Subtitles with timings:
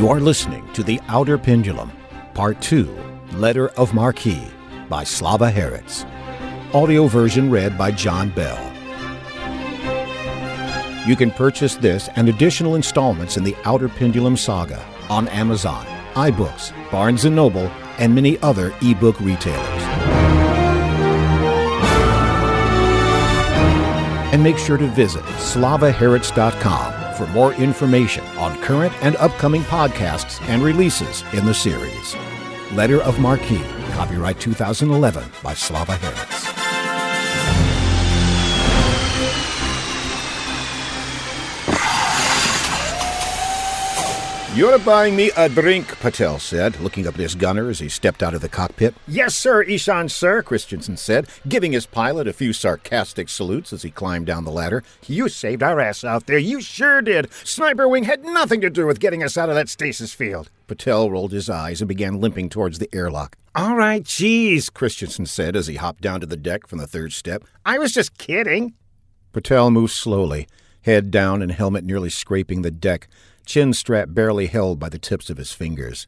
[0.00, 1.92] You are listening to The Outer Pendulum,
[2.32, 2.88] Part 2,
[3.32, 4.50] Letter of Marquis
[4.88, 6.06] by Slava Harits.
[6.74, 8.58] Audio version read by John Bell.
[11.06, 16.72] You can purchase this and additional installments in the Outer Pendulum Saga on Amazon, iBooks,
[16.90, 19.82] Barnes & Noble, and many other ebook retailers.
[24.32, 30.62] And make sure to visit slavaharits.com for more information on current and upcoming podcasts and
[30.62, 32.16] releases in the series.
[32.72, 36.59] Letter of Marquis, copyright 2011 by Slava Harits.
[44.56, 48.20] You're buying me a drink, Patel said, looking up at his gunner as he stepped
[48.20, 48.96] out of the cockpit.
[49.06, 53.92] Yes, sir, Ishan, sir, Christensen said, giving his pilot a few sarcastic salutes as he
[53.92, 54.82] climbed down the ladder.
[55.06, 56.36] You saved our ass out there.
[56.36, 57.32] You sure did.
[57.32, 60.50] Sniper Wing had nothing to do with getting us out of that stasis field.
[60.66, 63.36] Patel rolled his eyes and began limping towards the airlock.
[63.54, 67.12] All right, geez, Christensen said as he hopped down to the deck from the third
[67.12, 67.44] step.
[67.64, 68.74] I was just kidding.
[69.32, 70.48] Patel moved slowly,
[70.82, 73.06] head down and helmet nearly scraping the deck
[73.50, 76.06] chin strap barely held by the tips of his fingers.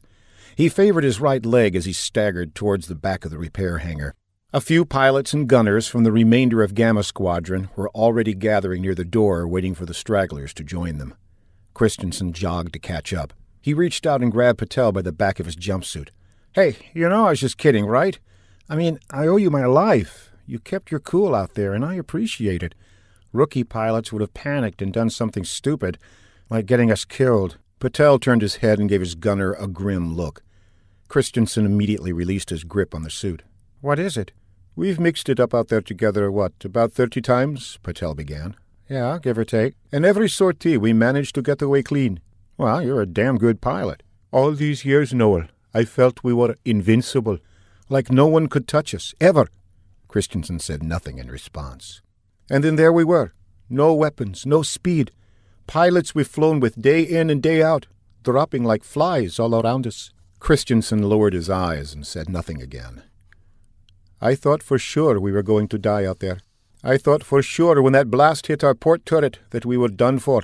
[0.55, 4.15] He favored his right leg as he staggered towards the back of the repair hangar.
[4.53, 8.95] A few pilots and gunners from the remainder of Gamma Squadron were already gathering near
[8.95, 11.15] the door, waiting for the stragglers to join them.
[11.73, 13.33] Christensen jogged to catch up.
[13.59, 16.11] He reached out and grabbed Patel by the back of his jumpsuit.
[16.53, 18.17] Hey, you know I was just kidding, right?
[18.69, 20.31] I mean, I owe you my life.
[20.45, 22.73] You kept your cool out there, and I appreciate it.
[23.33, 25.97] Rookie pilots would have panicked and done something stupid,
[26.49, 27.57] like getting us killed.
[27.79, 30.41] Patel turned his head and gave his gunner a grim look.
[31.07, 33.43] Christensen immediately released his grip on the suit.
[33.81, 34.31] What is it?
[34.75, 37.77] We've mixed it up out there together, what, about thirty times?
[37.83, 38.55] Patel began.
[38.89, 39.75] Yeah, give or take.
[39.91, 42.19] And every sortie we managed to get away clean.
[42.57, 44.01] Well, you're a damn good pilot.
[44.31, 47.37] All these years, Noel, I felt we were invincible,
[47.89, 49.47] like no one could touch us, ever.
[50.07, 52.01] Christensen said nothing in response.
[52.49, 53.33] And then there we were.
[53.69, 55.11] No weapons, no speed,
[55.67, 57.87] Pilots we've flown with day in and day out,
[58.23, 60.11] dropping like flies all around us.
[60.39, 63.03] Christensen lowered his eyes and said nothing again.
[64.21, 66.39] I thought for sure we were going to die out there.
[66.83, 70.19] I thought for sure when that blast hit our port turret that we were done
[70.19, 70.43] for.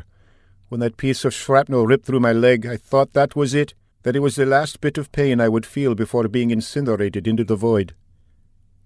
[0.69, 4.16] When that piece of shrapnel ripped through my leg, I thought that was it, that
[4.16, 7.56] it was the last bit of pain I would feel before being incinerated into the
[7.56, 7.94] void.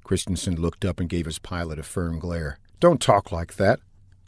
[0.03, 2.57] Christensen looked up and gave his pilot a firm glare.
[2.79, 3.79] Don't talk like that.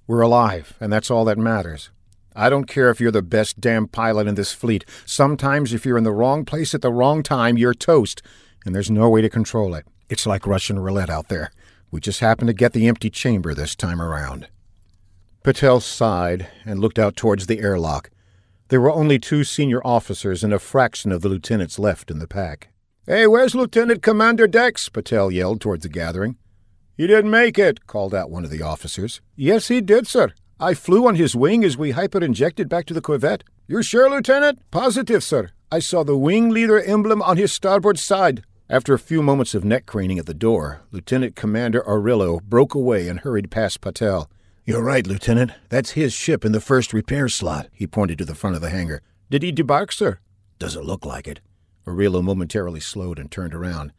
[0.07, 1.89] We're alive, and that's all that matters.
[2.35, 4.83] I don't care if you're the best damn pilot in this fleet.
[5.05, 8.21] Sometimes, if you're in the wrong place at the wrong time, you're toast,
[8.65, 9.85] and there's no way to control it.
[10.09, 11.51] It's like Russian roulette out there.
[11.91, 14.49] We just happened to get the empty chamber this time around.
[15.43, 18.09] Patel sighed and looked out towards the airlock.
[18.67, 22.27] There were only two senior officers and a fraction of the lieutenants left in the
[22.27, 22.69] pack.
[23.07, 24.89] Hey, where's Lieutenant Commander Dex?
[24.89, 26.37] Patel yelled towards the gathering.
[26.97, 29.21] He didn't make it, called out one of the officers.
[29.35, 30.33] Yes, he did, sir.
[30.59, 33.43] I flew on his wing as we hyper-injected back to the Corvette.
[33.67, 34.59] You're sure, Lieutenant?
[34.71, 35.49] Positive, sir.
[35.69, 38.41] I saw the wing leader emblem on his starboard side.
[38.69, 43.09] After a few moments of neck craning at the door, Lieutenant Commander Arillo broke away
[43.09, 44.29] and hurried past Patel.
[44.63, 45.51] You're right, Lieutenant.
[45.67, 47.67] That's his ship in the first repair slot.
[47.73, 49.01] He pointed to the front of the hangar.
[49.29, 50.19] Did he debark, sir?
[50.57, 51.41] Doesn't look like it.
[51.85, 53.91] Arillo momentarily slowed and turned around.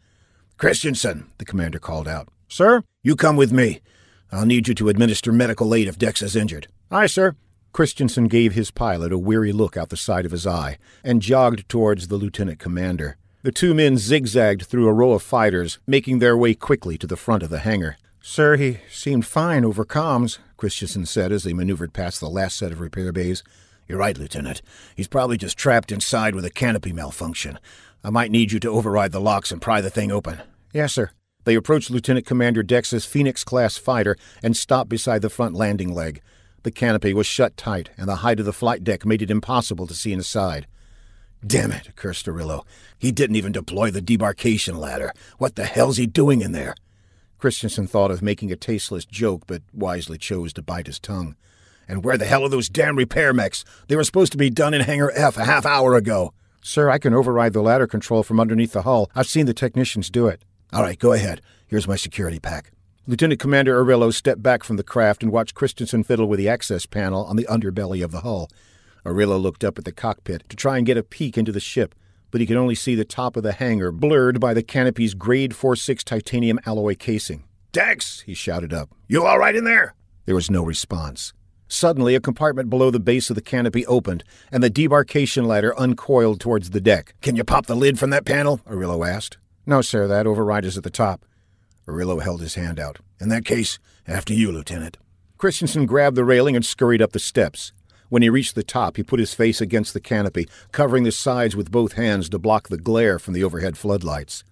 [0.56, 2.28] Christensen, the commander called out.
[2.49, 2.83] Sir?
[3.03, 3.83] You come with me.
[4.32, 6.69] I'll need you to administer medical aid if Dex is injured.
[6.91, 7.37] Aye, sir.
[7.72, 11.69] Christensen gave his pilot a weary look out the side of his eye and jogged
[11.69, 13.16] towards the lieutenant commander.
[13.42, 17.16] The two men zigzagged through a row of fighters, making their way quickly to the
[17.16, 17.97] front of the hangar.
[18.20, 22.72] Sir, he seemed fine over comms, Christensen said as they maneuvered past the last set
[22.72, 23.44] of repair bays.
[23.86, 24.62] You're right, Lieutenant.
[24.97, 27.59] He's probably just trapped inside with a canopy malfunction.
[28.03, 30.41] I might need you to override the locks and pry the thing open.
[30.72, 31.10] Yes, sir.
[31.47, 36.21] They approached Lieutenant Commander Dex's Phoenix class fighter and stopped beside the front landing leg.
[36.65, 39.87] The canopy was shut tight, and the height of the flight deck made it impossible
[39.87, 40.66] to see inside.
[41.47, 42.65] Damn it, cursed Arillo.
[42.98, 45.13] He didn't even deploy the debarkation ladder.
[45.39, 46.75] What the hell's he doing in there?
[47.39, 51.37] Christensen thought of making a tasteless joke, but wisely chose to bite his tongue.
[51.87, 53.65] And where the hell are those damn repair mechs?
[53.87, 56.33] They were supposed to be done in Hangar F a half hour ago.
[56.60, 59.09] Sir, I can override the ladder control from underneath the hull.
[59.15, 60.42] I've seen the technicians do it.
[60.77, 61.41] All right, go ahead.
[61.69, 62.71] Here's my security pack.
[63.07, 66.84] Lieutenant Commander Arillo stepped back from the craft and watched Christensen fiddle with the access
[66.84, 68.51] panel on the underbelly of the hull.
[69.03, 71.95] Arillo looked up at the cockpit to try and get a peek into the ship,
[72.31, 75.57] but he could only see the top of the hangar blurred by the canopy's grade
[75.57, 77.45] 46 titanium alloy casing.
[77.73, 78.21] Dex!
[78.27, 78.91] he shouted up.
[79.09, 79.95] You all right in there?
[80.27, 81.33] There was no response.
[81.69, 86.39] Suddenly, a compartment below the base of the canopy opened, and the debarkation ladder uncoiled
[86.39, 87.15] towards the deck.
[87.23, 88.61] Can you pop the lid from that panel?
[88.67, 89.39] Arillo asked.
[89.66, 91.24] No, sir, that override is at the top.
[91.89, 92.98] Arillo held his hand out.
[93.21, 94.97] In that case, after you, Lieutenant.
[95.39, 97.72] Christensen grabbed the railing and scurried up the steps.
[98.09, 101.57] When he reached the top, he put his face against the canopy, covering the sides
[101.57, 104.45] with both hands to block the glare from the overhead floodlights.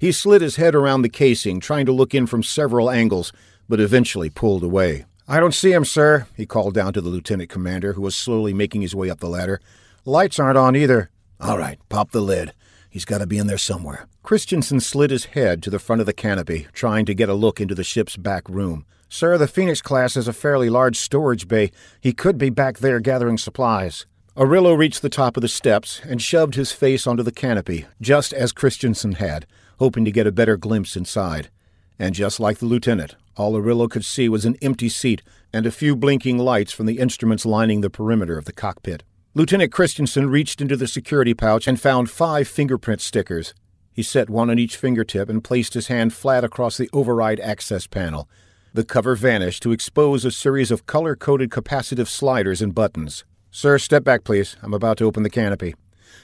[0.00, 3.32] He slid his head around the casing, trying to look in from several angles,
[3.68, 5.04] but eventually pulled away.
[5.28, 8.52] I don't see him, sir, he called down to the lieutenant commander, who was slowly
[8.52, 9.60] making his way up the ladder.
[10.04, 11.10] Lights aren't on either.
[11.40, 12.52] All right, pop the lid.
[12.96, 14.06] He's got to be in there somewhere.
[14.22, 17.60] Christensen slid his head to the front of the canopy, trying to get a look
[17.60, 18.86] into the ship's back room.
[19.10, 21.72] Sir, the Phoenix class has a fairly large storage bay.
[22.00, 24.06] He could be back there gathering supplies.
[24.34, 28.32] Arillo reached the top of the steps and shoved his face onto the canopy, just
[28.32, 29.46] as Christensen had,
[29.78, 31.50] hoping to get a better glimpse inside.
[31.98, 35.22] And just like the lieutenant, all Arillo could see was an empty seat
[35.52, 39.02] and a few blinking lights from the instruments lining the perimeter of the cockpit.
[39.36, 43.52] Lieutenant Christensen reached into the security pouch and found five fingerprint stickers.
[43.92, 47.86] He set one on each fingertip and placed his hand flat across the override access
[47.86, 48.30] panel.
[48.72, 53.26] The cover vanished to expose a series of color coded capacitive sliders and buttons.
[53.50, 54.56] Sir, step back, please.
[54.62, 55.74] I'm about to open the canopy.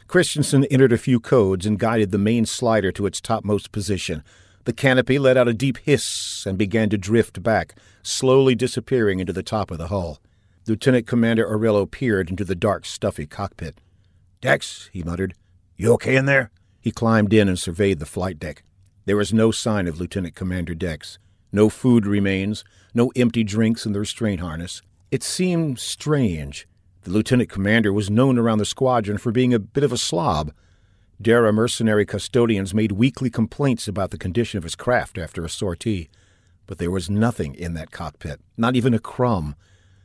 [0.07, 4.25] Christensen entered a few codes and guided the main slider to its topmost position.
[4.65, 9.35] The canopy let out a deep hiss and began to drift back, slowly disappearing into
[9.35, 10.19] the top of the hull.
[10.67, 13.79] Lieutenant Commander Arillo peered into the dark, stuffy cockpit.
[14.41, 15.35] Dex, he muttered.
[15.77, 16.53] You okay in there?
[16.81, 18.63] He climbed in and surveyed the flight deck.
[19.05, 21.19] There was no sign of Lieutenant Commander Dex.
[21.51, 22.63] No food remains,
[22.95, 24.83] no empty drinks in the restraint harness.
[25.11, 26.69] It seemed strange.
[27.03, 30.53] The lieutenant commander was known around the squadron for being a bit of a slob.
[31.21, 36.09] Dara mercenary custodians made weekly complaints about the condition of his craft after a sortie,
[36.69, 39.57] but there was nothing in that cockpit, not even a crumb.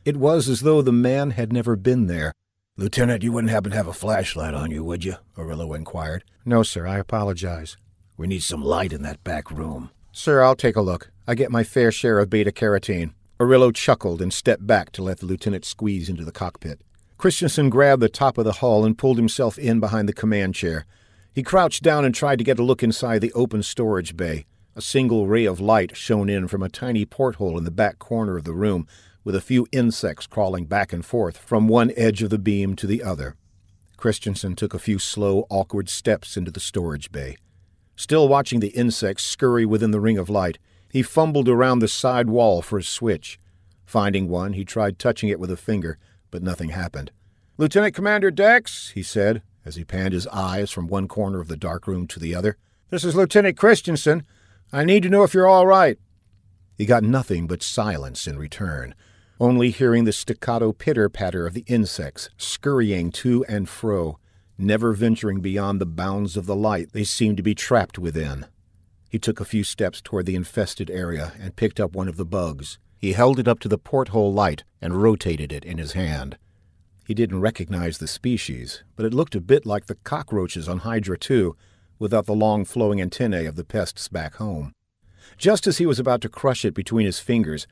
[0.08, 2.32] It was as though the man had never been there.
[2.78, 5.16] Lieutenant, you wouldn't happen to have a flashlight on you, would you?
[5.36, 6.24] Arillo inquired.
[6.46, 7.76] No, sir, I apologize.
[8.16, 9.90] We need some light in that back room.
[10.10, 11.10] Sir, I'll take a look.
[11.26, 13.12] I get my fair share of beta carotene.
[13.38, 16.80] Arillo chuckled and stepped back to let the lieutenant squeeze into the cockpit.
[17.18, 20.86] Christensen grabbed the top of the hull and pulled himself in behind the command chair.
[21.34, 24.46] He crouched down and tried to get a look inside the open storage bay.
[24.74, 28.38] A single ray of light shone in from a tiny porthole in the back corner
[28.38, 28.86] of the room,
[29.24, 32.86] with a few insects crawling back and forth from one edge of the beam to
[32.86, 33.36] the other.
[33.96, 37.36] Christensen took a few slow, awkward steps into the storage bay.
[37.96, 40.58] Still watching the insects scurry within the ring of light,
[40.90, 43.38] he fumbled around the side wall for a switch.
[43.84, 45.98] Finding one, he tried touching it with a finger,
[46.30, 47.10] but nothing happened.
[47.56, 51.56] Lieutenant Commander Dex, he said, as he panned his eyes from one corner of the
[51.56, 52.56] dark room to the other.
[52.90, 54.24] This is Lieutenant Christensen.
[54.72, 55.98] I need to know if you're all right.
[56.76, 58.94] He got nothing but silence in return,
[59.40, 64.18] only hearing the staccato pitter patter of the insects scurrying to and fro,
[64.56, 68.46] never venturing beyond the bounds of the light they seemed to be trapped within.
[69.08, 72.26] He took a few steps toward the infested area and picked up one of the
[72.26, 72.78] bugs.
[72.98, 76.36] He held it up to the porthole light and rotated it in his hand.
[77.06, 81.16] He didn't recognize the species, but it looked a bit like the cockroaches on Hydra
[81.16, 81.56] 2,
[81.98, 84.72] without the long flowing antennae of the pests back home.
[85.38, 87.66] Just as he was about to crush it between his fingers,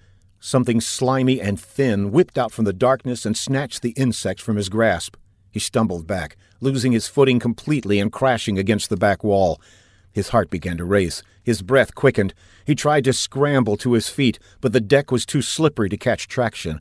[0.47, 4.69] something slimy and thin whipped out from the darkness and snatched the insect from his
[4.69, 5.17] grasp.
[5.51, 9.61] He stumbled back, losing his footing completely and crashing against the back wall.
[10.13, 11.23] His heart began to race.
[11.43, 12.33] His breath quickened.
[12.65, 16.29] He tried to scramble to his feet, but the deck was too slippery to catch
[16.29, 16.81] traction.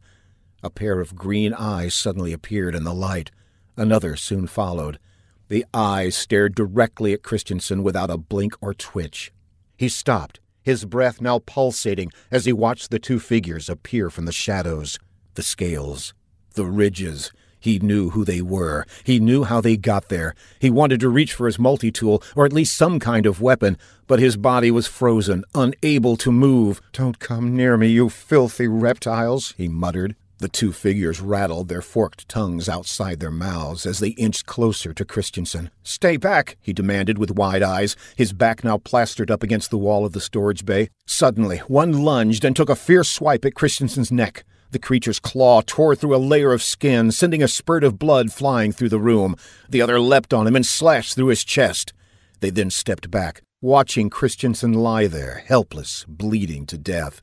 [0.61, 3.31] A pair of green eyes suddenly appeared in the light.
[3.75, 4.99] Another soon followed.
[5.47, 9.31] The eyes stared directly at Christensen without a blink or twitch.
[9.75, 14.33] He stopped, his breath now pulsating as he watched the two figures appear from the
[14.33, 14.99] shadows.
[15.35, 16.13] The scales,
[16.55, 17.31] the ridges.
[17.59, 18.85] He knew who they were.
[19.03, 20.35] He knew how they got there.
[20.59, 23.77] He wanted to reach for his multi tool, or at least some kind of weapon,
[24.07, 26.81] but his body was frozen, unable to move.
[26.93, 30.15] Don't come near me, you filthy reptiles, he muttered.
[30.39, 35.05] The two figures rattled their forked tongues outside their mouths as they inched closer to
[35.05, 35.71] Christensen.
[35.81, 40.05] Stay back, he demanded with wide eyes, his back now plastered up against the wall
[40.05, 40.89] of the storage bay.
[41.07, 44.43] Suddenly, one lunged and took a fierce swipe at Christensen's neck.
[44.71, 48.73] The creature's claw tore through a layer of skin, sending a spurt of blood flying
[48.73, 49.37] through the room.
[49.69, 51.93] The other leapt on him and slashed through his chest.
[52.41, 57.21] They then stepped back, watching Christensen lie there, helpless, bleeding to death.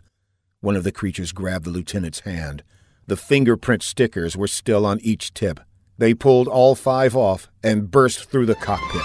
[0.62, 2.62] One of the creatures grabbed the lieutenant's hand.
[3.06, 5.60] The fingerprint stickers were still on each tip.
[5.98, 9.02] They pulled all five off and burst through the cockpit.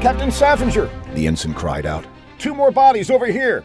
[0.00, 0.90] Captain Saffinger!
[1.14, 2.06] The ensign cried out.
[2.38, 3.64] Two more bodies over here!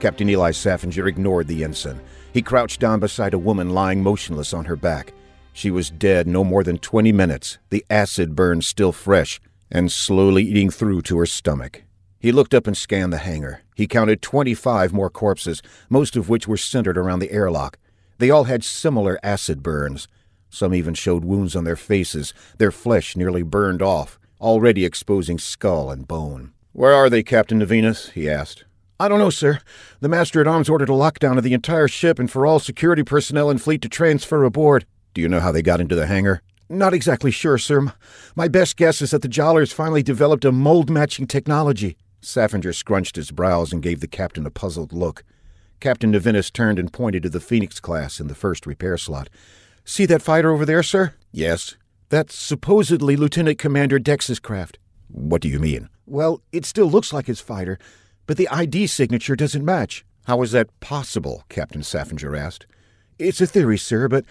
[0.00, 2.00] Captain Eli Saffinger ignored the ensign.
[2.32, 5.12] He crouched down beside a woman lying motionless on her back.
[5.52, 9.40] She was dead no more than 20 minutes, the acid burn still fresh
[9.70, 11.82] and slowly eating through to her stomach.
[12.20, 13.63] He looked up and scanned the hangar.
[13.74, 17.78] He counted 25 more corpses, most of which were centered around the airlock.
[18.18, 20.06] They all had similar acid burns.
[20.48, 25.90] Some even showed wounds on their faces, their flesh nearly burned off, already exposing skull
[25.90, 26.52] and bone.
[26.72, 28.10] Where are they, Captain Venus?
[28.10, 28.64] he asked.
[29.00, 29.58] I don't know, sir.
[30.00, 33.02] The Master at Arms ordered a lockdown of the entire ship and for all security
[33.02, 34.86] personnel and fleet to transfer aboard.
[35.14, 36.42] Do you know how they got into the hangar?
[36.68, 37.92] Not exactly sure, sir.
[38.36, 41.96] My best guess is that the Jollars finally developed a mold matching technology.
[42.24, 45.24] Saffinger scrunched his brows and gave the captain a puzzled look.
[45.80, 49.28] Captain Nevinus turned and pointed to the Phoenix class in the first repair slot.
[49.84, 51.14] See that fighter over there, sir?
[51.32, 51.76] Yes.
[52.08, 54.78] That's supposedly Lieutenant Commander Dex's craft.
[55.08, 55.88] What do you mean?
[56.06, 57.78] Well, it still looks like his fighter,
[58.26, 60.04] but the ID signature doesn't match.
[60.26, 61.44] How is that possible?
[61.48, 62.66] Captain Saffinger asked.
[63.18, 64.24] It's a theory, sir, but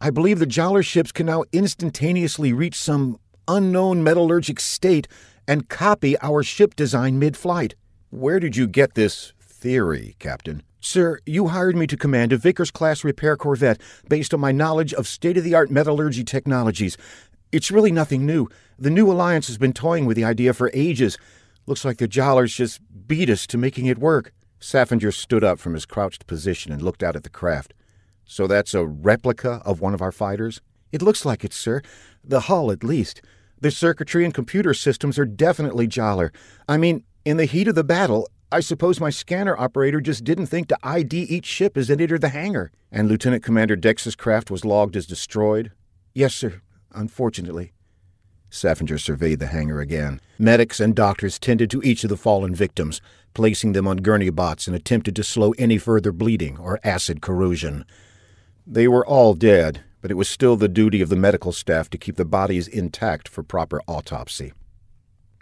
[0.00, 5.08] I believe the Jollar ships can now instantaneously reach some unknown metallurgic state
[5.46, 7.74] and copy our ship design mid flight.
[8.10, 10.62] Where did you get this theory, Captain?
[10.80, 14.94] Sir, you hired me to command a Vickers class repair corvette based on my knowledge
[14.94, 16.96] of state of the art metallurgy technologies.
[17.52, 18.48] It's really nothing new.
[18.78, 21.18] The new alliance has been toying with the idea for ages.
[21.66, 24.32] Looks like the Jollars just beat us to making it work.
[24.60, 27.74] Saffinger stood up from his crouched position and looked out at the craft.
[28.24, 30.60] So that's a replica of one of our fighters?
[30.92, 31.82] It looks like it, sir.
[32.24, 33.20] The hull, at least.
[33.60, 36.30] The circuitry and computer systems are definitely Jollar.
[36.68, 40.46] I mean, in the heat of the battle, I suppose my scanner operator just didn't
[40.46, 42.72] think to ID each ship as it entered the hangar.
[42.90, 45.72] And Lieutenant Commander Dex's craft was logged as destroyed?
[46.14, 46.62] Yes, sir.
[46.92, 47.72] Unfortunately.
[48.50, 50.20] Saffinger surveyed the hangar again.
[50.38, 53.00] Medics and doctors tended to each of the fallen victims,
[53.34, 57.84] placing them on gurney bots and attempted to slow any further bleeding or acid corrosion.
[58.66, 61.98] They were all dead, but it was still the duty of the medical staff to
[61.98, 64.52] keep the bodies intact for proper autopsy.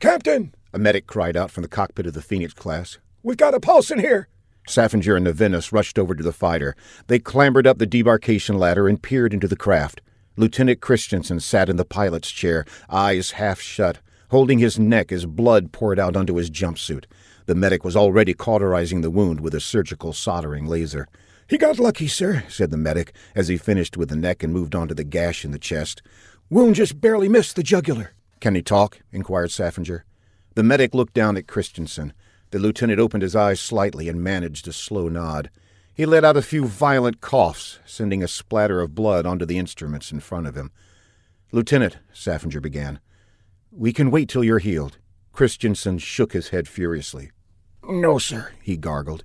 [0.01, 0.55] Captain!
[0.73, 2.99] A medic cried out from the cockpit of the Phoenix class.
[3.23, 4.29] We've got a pulse in here!
[4.69, 6.77] Saffinger and Nevinus rushed over to the fighter.
[7.07, 10.03] They clambered up the debarkation ladder and peered into the craft.
[10.37, 13.99] Lieutenant Christensen sat in the pilot's chair, eyes half shut,
[14.31, 17.07] holding his neck as blood poured out onto his jumpsuit.
[17.47, 21.09] The medic was already cauterizing the wound with a surgical soldering laser.
[21.49, 24.75] He got lucky, sir, said the medic as he finished with the neck and moved
[24.75, 26.03] on to the gash in the chest.
[26.51, 28.13] Wound just barely missed the jugular.
[28.41, 29.01] Can he talk?
[29.13, 30.03] inquired Saffinger.
[30.55, 32.13] The medic looked down at Christensen.
[32.51, 35.51] The lieutenant opened his eyes slightly and managed a slow nod.
[35.95, 40.13] He let out a few violent coughs, sending a splatter of blood onto the instruments
[40.13, 40.71] in front of him.
[41.51, 43.01] Lieutenant, Saffinger began,
[43.71, 44.99] we can wait till you're healed.
[45.33, 47.31] Christensen shook his head furiously.
[47.89, 49.25] No, sir, he gargled.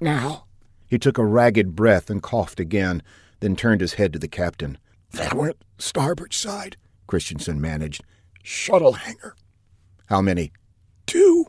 [0.00, 0.46] Now.
[0.90, 3.00] He took a ragged breath and coughed again,
[3.38, 4.76] then turned his head to the captain.
[5.12, 8.02] That went starboard side, Christensen managed.
[8.42, 9.36] Shuttle hangar.
[10.06, 10.52] How many?
[11.06, 11.46] Two.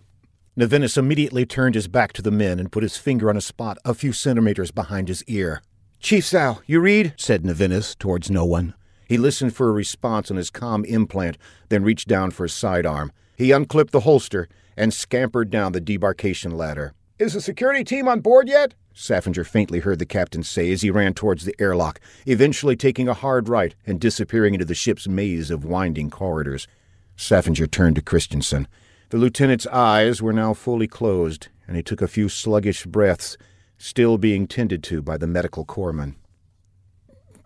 [0.56, 3.80] Nevinus immediately turned his back to the men and put his finger on a spot
[3.84, 5.64] a few centimeters behind his ear.
[6.00, 7.16] Chief Sal, you read?
[7.18, 8.76] said Nevinus towards no one.
[9.08, 13.12] He listened for a response on his com implant, then reached down for his sidearm.
[13.36, 16.94] He unclipped the holster and scampered down the debarkation ladder.
[17.18, 18.76] Is the security team on board yet?
[18.94, 23.14] Saffinger faintly heard the captain say as he ran towards the airlock, eventually taking a
[23.14, 26.68] hard right and disappearing into the ship's maze of winding corridors.
[27.16, 28.68] Saffinger turned to Christensen.
[29.10, 33.38] The lieutenant's eyes were now fully closed, and he took a few sluggish breaths,
[33.78, 36.16] still being tended to by the medical corpsman.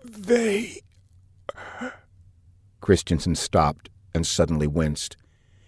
[0.03, 0.81] They.
[2.81, 5.17] Christensen stopped and suddenly winced.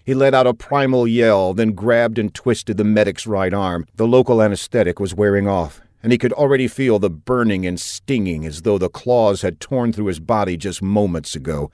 [0.07, 3.85] He let out a primal yell, then grabbed and twisted the medic's right arm.
[3.97, 8.45] The local anesthetic was wearing off, and he could already feel the burning and stinging
[8.45, 11.71] as though the claws had torn through his body just moments ago.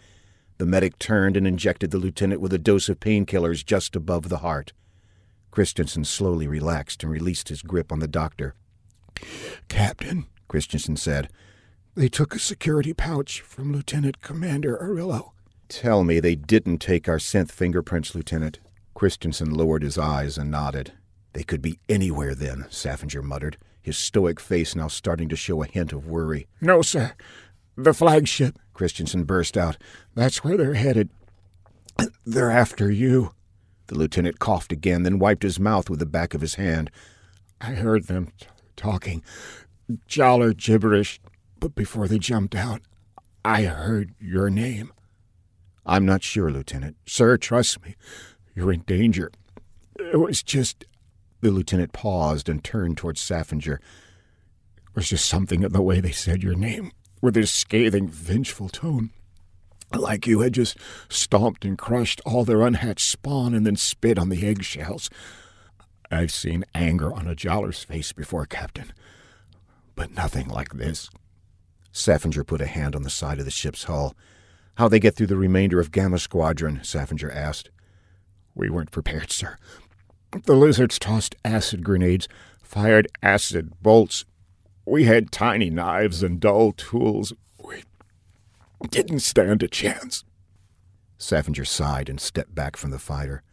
[0.57, 4.39] The medic turned and injected the lieutenant with a dose of painkillers just above the
[4.39, 4.73] heart.
[5.51, 8.55] Christensen slowly relaxed and released his grip on the doctor.
[9.67, 11.29] Captain, Christensen said,
[11.93, 15.32] they took a security pouch from Lieutenant Commander Arillo.
[15.73, 18.59] Tell me they didn't take our synth fingerprints, Lieutenant.
[18.93, 20.93] Christensen lowered his eyes and nodded.
[21.33, 25.67] They could be anywhere then, Saffinger muttered, his stoic face now starting to show a
[25.67, 26.45] hint of worry.
[26.61, 27.13] No, sir.
[27.75, 29.77] The flagship, Christensen burst out.
[30.13, 31.09] That's where they're headed.
[32.23, 33.31] They're after you.
[33.87, 36.91] The lieutenant coughed again, then wiped his mouth with the back of his hand.
[37.59, 39.23] I heard them t- talking.
[40.07, 41.19] Jollar gibberish.
[41.59, 42.81] But before they jumped out,
[43.43, 44.93] I heard your name.
[45.85, 46.97] I'm not sure, Lieutenant.
[47.05, 47.95] Sir, trust me.
[48.55, 49.31] You're in danger.
[49.99, 50.85] It was just
[51.41, 53.75] The lieutenant paused and turned towards Saffinger.
[53.75, 58.69] It was just something in the way they said your name, with this scathing, vengeful
[58.69, 59.09] tone.
[59.93, 60.77] Like you had just
[61.09, 65.09] stomped and crushed all their unhatched spawn and then spit on the eggshells.
[66.09, 68.93] I've seen anger on a Jollar's face before, Captain,
[69.95, 71.09] but nothing like this.
[71.91, 74.15] Saffinger put a hand on the side of the ship's hull.
[74.75, 76.79] How they get through the remainder of Gamma Squadron?
[76.83, 77.69] Saffinger asked.
[78.55, 79.57] We weren't prepared, sir.
[80.45, 82.27] The lizards tossed acid grenades,
[82.61, 84.25] fired acid bolts.
[84.85, 87.33] We had tiny knives and dull tools.
[87.63, 87.83] We
[88.89, 90.23] didn't stand a chance.
[91.19, 93.43] Saffinger sighed and stepped back from the fighter.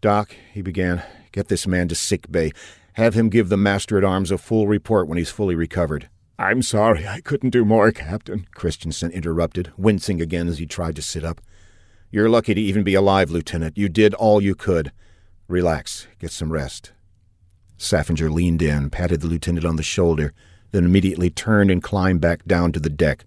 [0.00, 2.52] Doc, he began, get this man to sick bay.
[2.94, 6.08] Have him give the master at arms a full report when he's fully recovered.
[6.40, 11.02] I'm sorry I couldn't do more, Captain, Christensen interrupted, wincing again as he tried to
[11.02, 11.40] sit up.
[12.12, 13.76] You're lucky to even be alive, Lieutenant.
[13.76, 14.92] You did all you could.
[15.48, 16.06] Relax.
[16.20, 16.92] Get some rest.
[17.76, 20.32] Saffinger leaned in, patted the lieutenant on the shoulder,
[20.70, 23.24] then immediately turned and climbed back down to the deck.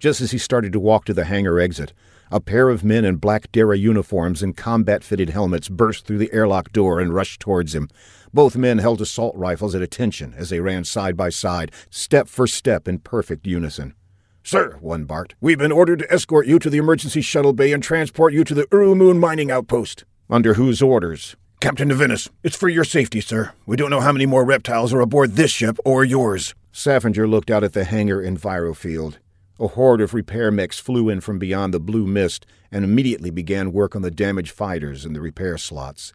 [0.00, 1.92] Just as he started to walk to the hangar exit,
[2.30, 6.32] a pair of men in black Dara uniforms and combat fitted helmets burst through the
[6.32, 7.88] airlock door and rushed towards him.
[8.32, 12.46] Both men held assault rifles at attention as they ran side by side, step for
[12.46, 13.94] step in perfect unison.
[14.42, 17.82] Sir, one barked, we've been ordered to escort you to the emergency shuttle bay and
[17.82, 20.04] transport you to the Uru Moon mining outpost.
[20.30, 21.36] Under whose orders?
[21.60, 23.52] Captain Devinis, it's for your safety, sir.
[23.66, 26.54] We don't know how many more reptiles are aboard this ship or yours.
[26.72, 29.18] Saffinger looked out at the hangar envirofield.
[29.60, 33.72] A horde of repair mechs flew in from beyond the blue mist and immediately began
[33.72, 36.14] work on the damaged fighters in the repair slots.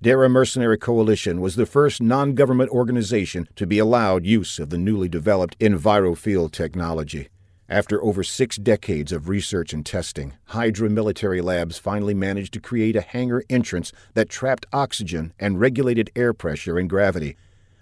[0.00, 4.78] Dara Mercenary Coalition was the first non government organization to be allowed use of the
[4.78, 7.28] newly developed EnviroField technology.
[7.68, 12.96] After over six decades of research and testing, Hydra Military Labs finally managed to create
[12.96, 17.36] a hangar entrance that trapped oxygen and regulated air pressure and gravity.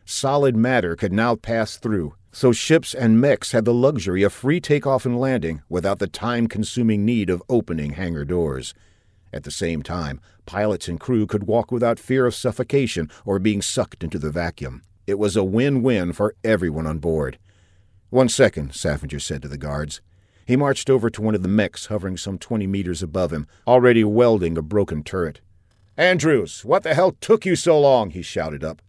[0.05, 4.61] Solid matter could now pass through, so ships and mechs had the luxury of free
[4.61, 8.75] takeoff and landing without the time consuming need of opening hangar doors.
[9.33, 13.63] At the same time, pilots and crew could walk without fear of suffocation or being
[13.63, 14.83] sucked into the vacuum.
[15.07, 17.39] It was a win win for everyone on board.
[18.11, 20.03] One second, Saffinger said to the guards.
[20.45, 24.05] He marched over to one of the mechs hovering some twenty meters above him, already
[24.05, 25.41] welding a broken turret.
[25.97, 28.11] Andrews, what the hell took you so long?
[28.11, 28.83] he shouted up.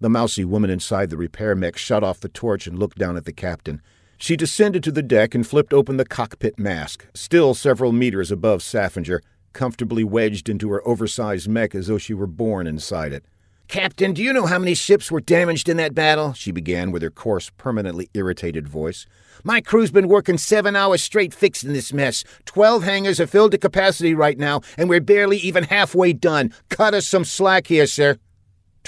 [0.00, 3.24] The mousy woman inside the repair mech shut off the torch and looked down at
[3.24, 3.82] the captain.
[4.16, 8.60] She descended to the deck and flipped open the cockpit mask, still several meters above
[8.60, 9.20] Saffinger,
[9.52, 13.24] comfortably wedged into her oversized mech as though she were born inside it.
[13.66, 16.32] Captain, do you know how many ships were damaged in that battle?
[16.32, 19.04] She began with her coarse, permanently irritated voice.
[19.44, 22.24] My crew's been working seven hours straight fixing this mess.
[22.44, 26.52] Twelve hangars are filled to capacity right now, and we're barely even halfway done.
[26.70, 28.16] Cut us some slack here, sir.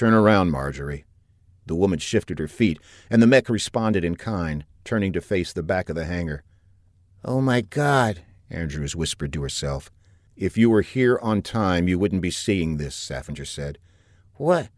[0.01, 1.05] Turn around, Marjorie.
[1.67, 2.79] The woman shifted her feet,
[3.11, 6.43] and the mech responded in kind, turning to face the back of the hangar.
[7.23, 9.91] Oh my God, Andrews whispered to herself.
[10.37, 13.77] If you were here on time, you wouldn't be seeing this, Saffinger said.
[14.37, 14.71] What?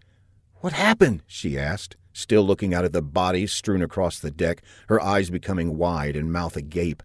[0.57, 1.23] What happened?
[1.29, 5.79] she asked, still looking out at the bodies strewn across the deck, her eyes becoming
[5.79, 7.01] wide and mouth agape.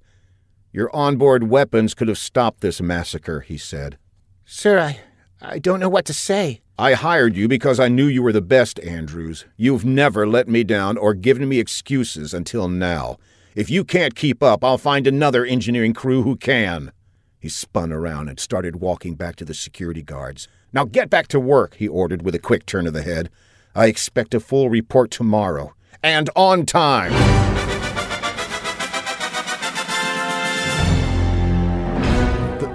[0.71, 3.99] Your onboard weapons could have stopped this massacre, he said.
[4.43, 4.99] Sir, I.
[5.39, 6.61] I don't know what to say.
[6.79, 9.45] I hired you because I knew you were the best, Andrews.
[9.57, 13.17] You've never let me down or given me excuses until now.
[13.55, 16.91] If you can't keep up, I'll find another engineering crew who can.
[17.39, 20.47] He spun around and started walking back to the security guards.
[20.71, 23.31] Now get back to work, he ordered with a quick turn of the head.
[23.73, 25.73] I expect a full report tomorrow.
[26.03, 27.56] And on time!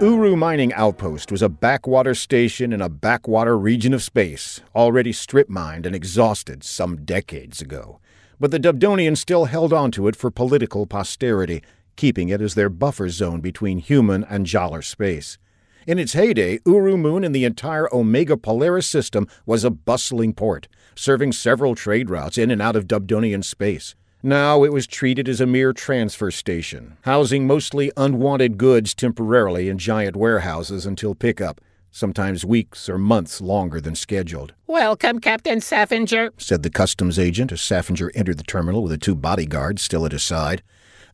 [0.02, 5.48] Uru mining outpost was a backwater station in a backwater region of space, already strip
[5.48, 8.00] mined and exhausted some decades ago.
[8.40, 11.62] But the Dubdonians still held on to it for political posterity,
[11.94, 15.38] keeping it as their buffer zone between human and Jollar space.
[15.86, 20.66] In its heyday, Uru Moon and the entire Omega Polaris system was a bustling port,
[20.96, 23.94] serving several trade routes in and out of Dubdonian space.
[24.24, 29.78] Now it was treated as a mere transfer station, housing mostly unwanted goods temporarily in
[29.78, 34.54] giant warehouses until pickup, sometimes weeks or months longer than scheduled.
[34.68, 39.16] Welcome, Captain Saffinger, said the customs agent as Saffinger entered the terminal with the two
[39.16, 40.62] bodyguards still at his side.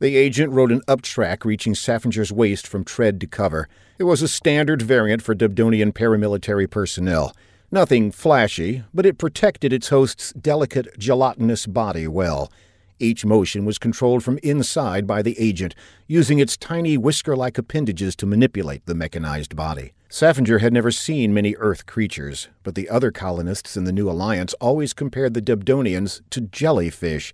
[0.01, 3.71] The agent rode an up track reaching Saffinger's waist from tread to cover.
[3.99, 7.35] It was a standard variant for Dubdonian paramilitary personnel.
[7.71, 12.53] Nothing flashy, but it protected its host's delicate, gelatinous body well.
[13.01, 15.75] Each motion was controlled from inside by the agent,
[16.07, 19.93] using its tiny whisker like appendages to manipulate the mechanized body.
[20.11, 24.55] Saffinger had never seen many Earth creatures, but the other colonists in the New Alliance
[24.55, 27.33] always compared the Debdonians to jellyfish.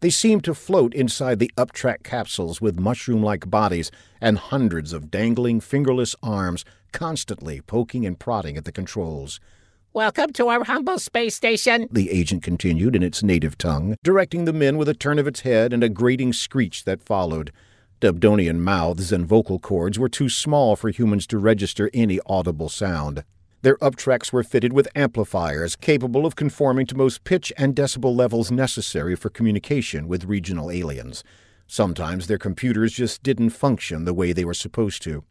[0.00, 3.90] They seemed to float inside the uptrack capsules with mushroom like bodies
[4.20, 9.40] and hundreds of dangling, fingerless arms constantly poking and prodding at the controls.
[9.98, 14.52] Welcome to our humble space station, the agent continued in its native tongue, directing the
[14.52, 17.50] men with a turn of its head and a grating screech that followed.
[18.00, 23.24] Debdonian mouths and vocal cords were too small for humans to register any audible sound.
[23.62, 28.52] Their uptracks were fitted with amplifiers capable of conforming to most pitch and decibel levels
[28.52, 31.24] necessary for communication with regional aliens.
[31.66, 35.24] Sometimes their computers just didn't function the way they were supposed to.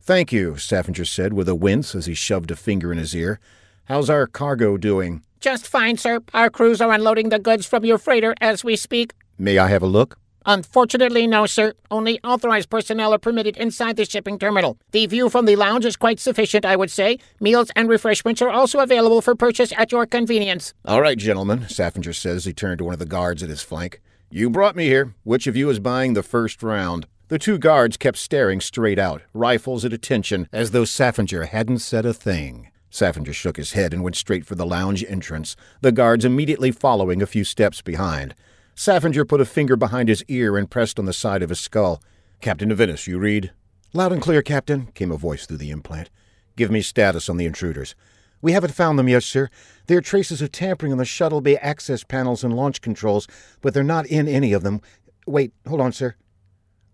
[0.00, 3.40] Thank you, Saffinger said with a wince as he shoved a finger in his ear.
[3.88, 5.22] How's our cargo doing?
[5.38, 6.20] Just fine, sir.
[6.34, 9.12] Our crews are unloading the goods from your freighter as we speak.
[9.38, 10.18] May I have a look?
[10.44, 11.72] Unfortunately, no, sir.
[11.88, 14.76] Only authorized personnel are permitted inside the shipping terminal.
[14.90, 17.18] The view from the lounge is quite sufficient, I would say.
[17.38, 20.74] Meals and refreshments are also available for purchase at your convenience.
[20.84, 22.44] All right, gentlemen, Saffinger says.
[22.44, 24.00] He turned to one of the guards at his flank.
[24.30, 25.14] You brought me here.
[25.22, 27.06] Which of you is buying the first round?
[27.28, 32.04] The two guards kept staring straight out, rifles at attention, as though Saffinger hadn't said
[32.04, 32.70] a thing.
[32.90, 37.20] Saffinger shook his head and went straight for the lounge entrance, the guards immediately following
[37.20, 38.34] a few steps behind.
[38.74, 42.02] Saffinger put a finger behind his ear and pressed on the side of his skull.
[42.40, 43.52] Captain Novinus, you read?
[43.92, 46.10] Loud and clear, Captain, came a voice through the implant.
[46.56, 47.94] Give me status on the intruders.
[48.42, 49.48] We haven't found them yet, sir.
[49.86, 53.26] There are traces of tampering on the shuttle bay access panels and launch controls,
[53.62, 54.80] but they're not in any of them.
[55.26, 56.14] Wait, hold on, sir.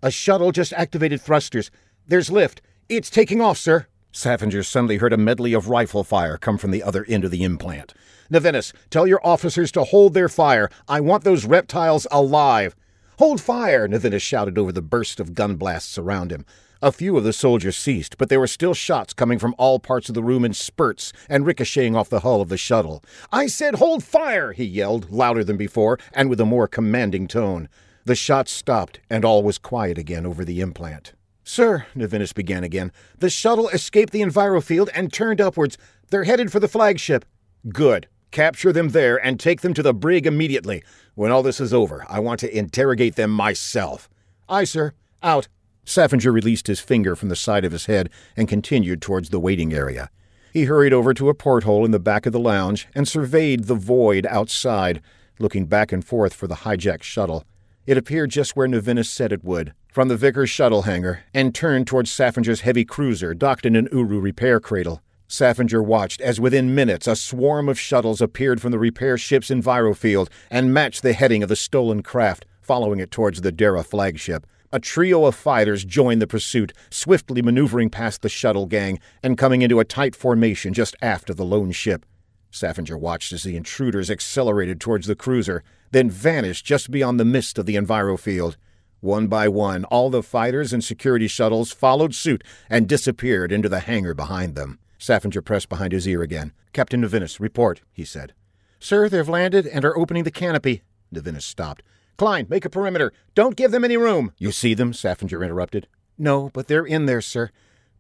[0.03, 1.71] A shuttle just activated thrusters.
[2.07, 2.63] There's lift.
[2.89, 3.87] It's taking off, sir.
[4.13, 7.43] Saffinger suddenly heard a medley of rifle fire come from the other end of the
[7.43, 7.95] implant.
[8.31, 10.69] Novinus, tell your officers to hold their fire.
[10.87, 12.77] I want those reptiles alive.
[13.19, 16.45] Hold fire, Novinus shouted over the burst of gun blasts around him.
[16.83, 20.09] A few of the soldiers ceased, but there were still shots coming from all parts
[20.09, 23.05] of the room in spurts and ricocheting off the hull of the shuttle.
[23.33, 27.69] I said, hold fire, he yelled, louder than before and with a more commanding tone.
[28.05, 31.13] The shots stopped, and all was quiet again over the implant.
[31.45, 35.77] Sir, Novinus began again, the shuttle escaped the envirofield and turned upwards.
[36.11, 37.25] They're headed for the flagship.
[37.69, 38.07] Good.
[38.31, 40.83] Capture them there and take them to the brig immediately.
[41.15, 44.09] When all this is over, I want to interrogate them myself.
[44.49, 44.95] Aye, sir.
[45.23, 45.49] Out.
[45.85, 49.73] Saffinger released his finger from the side of his head and continued towards the waiting
[49.75, 50.11] area.
[50.53, 53.75] He hurried over to a porthole in the back of the lounge and surveyed the
[53.75, 55.03] void outside,
[55.39, 57.45] looking back and forth for the hijacked shuttle.
[57.87, 61.87] It appeared just where Novinus said it would, from the Vickers shuttle hangar, and turned
[61.87, 65.03] towards Saffinger's heavy cruiser docked in an Uru repair cradle.
[65.29, 70.29] Saffinger watched as within minutes a swarm of shuttles appeared from the repair ship's envirofield
[70.51, 74.47] and matched the heading of the stolen craft, following it towards the Dara flagship.
[74.73, 79.61] A trio of fighters joined the pursuit, swiftly maneuvering past the shuttle gang and coming
[79.61, 82.07] into a tight formation just aft of the lone ship.
[82.51, 87.59] Saffinger watched as the intruders accelerated towards the cruiser, then vanished just beyond the mist
[87.59, 88.57] of the envirofield.
[89.03, 93.81] One by one, all the fighters and security shuttles followed suit and disappeared into the
[93.81, 94.79] hangar behind them.
[94.97, 96.53] Saffinger pressed behind his ear again.
[96.73, 98.33] Captain Novinus, report, he said.
[98.79, 100.83] Sir, they've landed and are opening the canopy.
[101.13, 101.83] Novinus stopped.
[102.17, 103.13] Klein, make a perimeter.
[103.35, 104.35] Don't give them any room.
[104.39, 104.93] You see them?
[104.93, 105.89] Saffinger interrupted.
[106.17, 107.51] No, but they're in there, sir.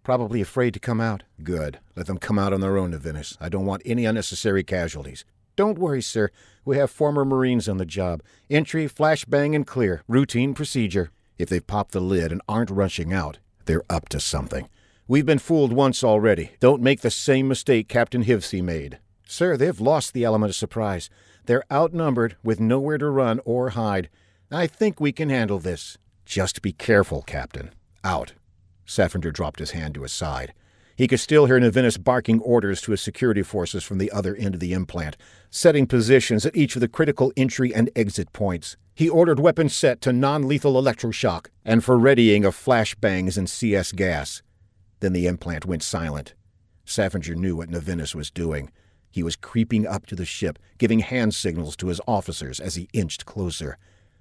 [0.04, 1.24] Probably afraid to come out.
[1.42, 1.80] Good.
[1.96, 3.36] Let them come out on their own, Novinus.
[3.40, 5.24] I don't want any unnecessary casualties.
[5.56, 6.30] Don't worry, sir.
[6.64, 8.22] We have former Marines on the job.
[8.48, 10.02] Entry, flashbang, and clear.
[10.08, 11.10] Routine procedure.
[11.38, 14.68] If they've popped the lid and aren't rushing out, they're up to something.
[15.08, 16.52] We've been fooled once already.
[16.60, 18.98] Don't make the same mistake Captain Hivsey made.
[19.26, 21.10] Sir, they've lost the element of surprise.
[21.46, 24.08] They're outnumbered with nowhere to run or hide.
[24.50, 25.98] I think we can handle this.
[26.24, 27.70] Just be careful, Captain.
[28.04, 28.34] Out.
[28.86, 30.54] Saffinger dropped his hand to his side.
[30.96, 34.54] He could still hear Novinus barking orders to his security forces from the other end
[34.54, 35.16] of the implant,
[35.50, 38.76] setting positions at each of the critical entry and exit points.
[38.94, 43.92] He ordered weapons set to non lethal electroshock and for readying of flashbangs and CS
[43.92, 44.42] gas.
[45.00, 46.34] Then the implant went silent.
[46.84, 48.70] Saffinger knew what Novinus was doing.
[49.10, 52.88] He was creeping up to the ship, giving hand signals to his officers as he
[52.92, 53.78] inched closer.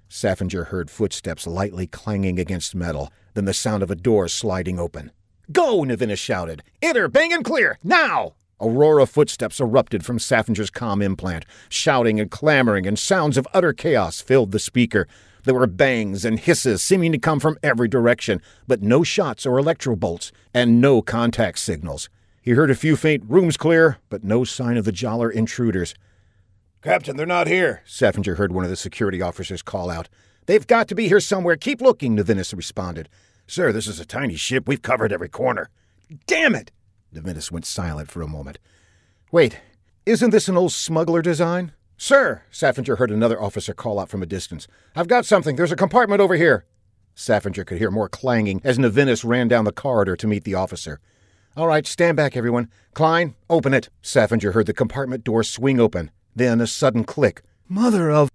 [0.08, 5.10] Saffinger heard footsteps lightly clanging against metal, then the sound of a door sliding open.
[5.50, 5.82] Go!
[5.82, 6.62] Novinus shouted.
[6.80, 8.34] Enter, bang and clear, now!
[8.60, 11.44] A roar of footsteps erupted from Saffinger's com implant.
[11.68, 15.08] Shouting and clamoring and sounds of utter chaos filled the speaker.
[15.44, 19.58] There were bangs and hisses seeming to come from every direction, but no shots or
[19.58, 22.08] electro bolts, and no contact signals.
[22.40, 25.94] He heard a few faint rooms clear, but no sign of the Jollar intruders.
[26.82, 30.08] Captain, they're not here, Saffinger heard one of the security officers call out.
[30.46, 31.56] They've got to be here somewhere.
[31.56, 33.08] Keep looking, Novinus responded.
[33.46, 34.66] Sir, this is a tiny ship.
[34.66, 35.68] We've covered every corner.
[36.26, 36.72] Damn it!
[37.14, 38.58] Divinus went silent for a moment.
[39.30, 39.60] Wait,
[40.06, 41.72] isn't this an old smuggler design?
[41.96, 44.66] Sir, Saffinger heard another officer call out from a distance.
[44.96, 45.56] I've got something.
[45.56, 46.64] There's a compartment over here.
[47.14, 51.00] Saffinger could hear more clanging as Navinus ran down the corridor to meet the officer.
[51.56, 52.68] All right, stand back, everyone.
[52.94, 53.90] Klein, open it.
[54.02, 56.10] Saffinger heard the compartment door swing open.
[56.34, 57.42] Then a sudden click.
[57.68, 58.30] Mother of.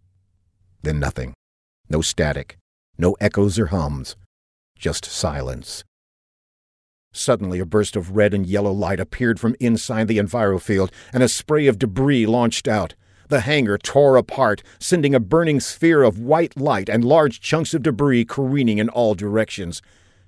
[0.83, 1.33] Then nothing.
[1.89, 2.57] No static.
[2.97, 4.15] No echoes or hums.
[4.77, 5.83] Just silence.
[7.11, 11.29] Suddenly, a burst of red and yellow light appeared from inside the envirofield, and a
[11.29, 12.93] spray of debris launched out.
[13.29, 17.83] The hangar tore apart, sending a burning sphere of white light and large chunks of
[17.83, 19.81] debris careening in all directions.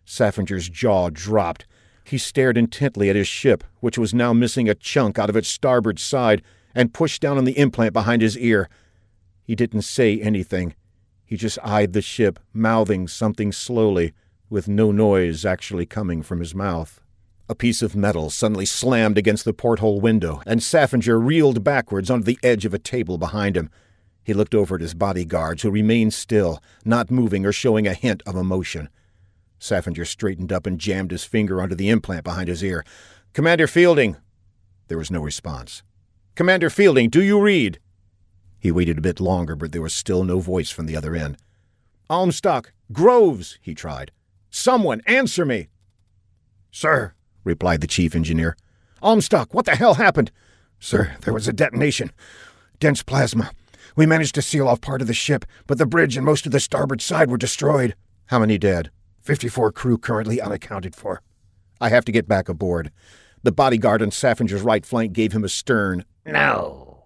[0.03, 1.65] Saffinger's jaw dropped.
[2.03, 5.47] He stared intently at his ship, which was now missing a chunk out of its
[5.47, 6.41] starboard side,
[6.73, 8.67] and pushed down on the implant behind his ear.
[9.43, 10.73] He didn't say anything.
[11.23, 14.13] He just eyed the ship, mouthing something slowly,
[14.49, 17.01] with no noise actually coming from his mouth.
[17.47, 22.25] A piece of metal suddenly slammed against the porthole window, and Saffinger reeled backwards onto
[22.25, 23.69] the edge of a table behind him.
[24.23, 28.21] He looked over at his bodyguards, who remained still, not moving or showing a hint
[28.27, 28.89] of emotion.
[29.59, 32.85] Saffinger straightened up and jammed his finger onto the implant behind his ear.
[33.33, 34.17] Commander Fielding!
[34.87, 35.83] There was no response.
[36.35, 37.79] Commander Fielding, do you read?
[38.59, 41.37] He waited a bit longer, but there was still no voice from the other end.
[42.09, 42.71] Almstock!
[42.91, 43.57] Groves!
[43.61, 44.11] he tried.
[44.49, 45.69] Someone answer me!
[46.71, 48.57] Sir, replied the chief engineer.
[49.01, 50.31] Almstock, what the hell happened?
[50.79, 52.11] Sir, there was a detonation.
[52.79, 53.51] Dense plasma.
[53.95, 56.51] We managed to seal off part of the ship, but the bridge and most of
[56.51, 57.95] the starboard side were destroyed.
[58.27, 58.91] How many dead?
[59.21, 61.21] Fifty-four crew currently unaccounted for.
[61.81, 62.91] I have to get back aboard.
[63.43, 67.05] The bodyguard on Saffinger's right flank gave him a stern, No.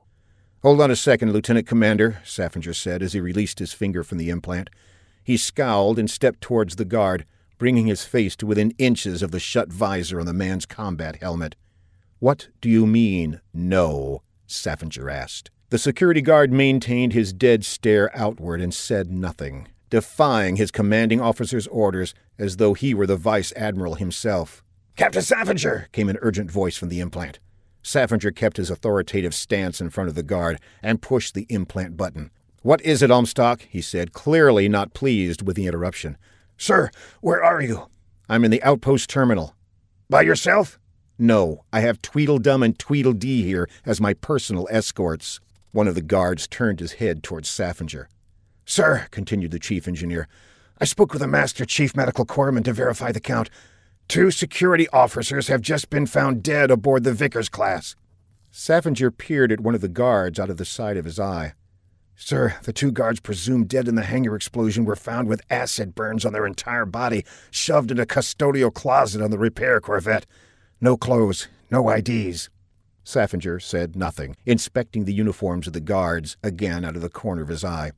[0.62, 4.30] Hold on a second, Lieutenant Commander, Saffinger said as he released his finger from the
[4.30, 4.70] implant.
[5.24, 7.26] He scowled and stepped towards the guard
[7.64, 11.56] bringing his face to within inches of the shut visor on the man's combat helmet.
[12.20, 14.22] What do you mean, no?
[14.46, 15.50] Saffinger asked.
[15.70, 21.66] The security guard maintained his dead stare outward and said nothing, defying his commanding officer's
[21.68, 24.62] orders as though he were the vice admiral himself.
[24.98, 25.90] Captain Saffinger!
[25.94, 27.40] came an urgent voice from the implant.
[27.82, 32.30] Saffinger kept his authoritative stance in front of the guard and pushed the implant button.
[32.62, 33.62] What is it, Almstock?
[33.70, 36.18] he said, clearly not pleased with the interruption.
[36.58, 36.90] Sir,
[37.22, 37.88] where are you?
[38.30, 39.56] I'm in the outpost terminal.
[40.10, 40.80] By yourself?
[41.18, 45.40] No, I have Tweedledum and Tweedledee here as my personal escorts.
[45.72, 48.08] One of the guards turned his head towards Saffinger.
[48.66, 50.28] Sir, continued the chief engineer,
[50.80, 53.50] I spoke with the Master Chief Medical Corpsman to verify the count.
[54.08, 57.96] Two security officers have just been found dead aboard the Vickers class.
[58.52, 61.54] Saffinger peered at one of the guards out of the side of his eye.
[62.26, 66.24] Sir, the two guards presumed dead in the hangar explosion were found with acid burns
[66.24, 70.26] on their entire body, shoved in a custodial closet on the repair corvette.
[70.80, 72.50] No clothes, no IDs.
[73.04, 77.50] Saffinger said nothing, inspecting the uniforms of the guards again out of the corner of
[77.50, 77.92] his eye.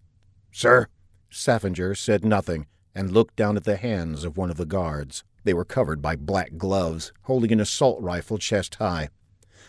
[0.51, 0.87] Sir?
[1.29, 5.23] Saffinger said nothing and looked down at the hands of one of the guards.
[5.43, 9.09] They were covered by black gloves, holding an assault rifle chest high.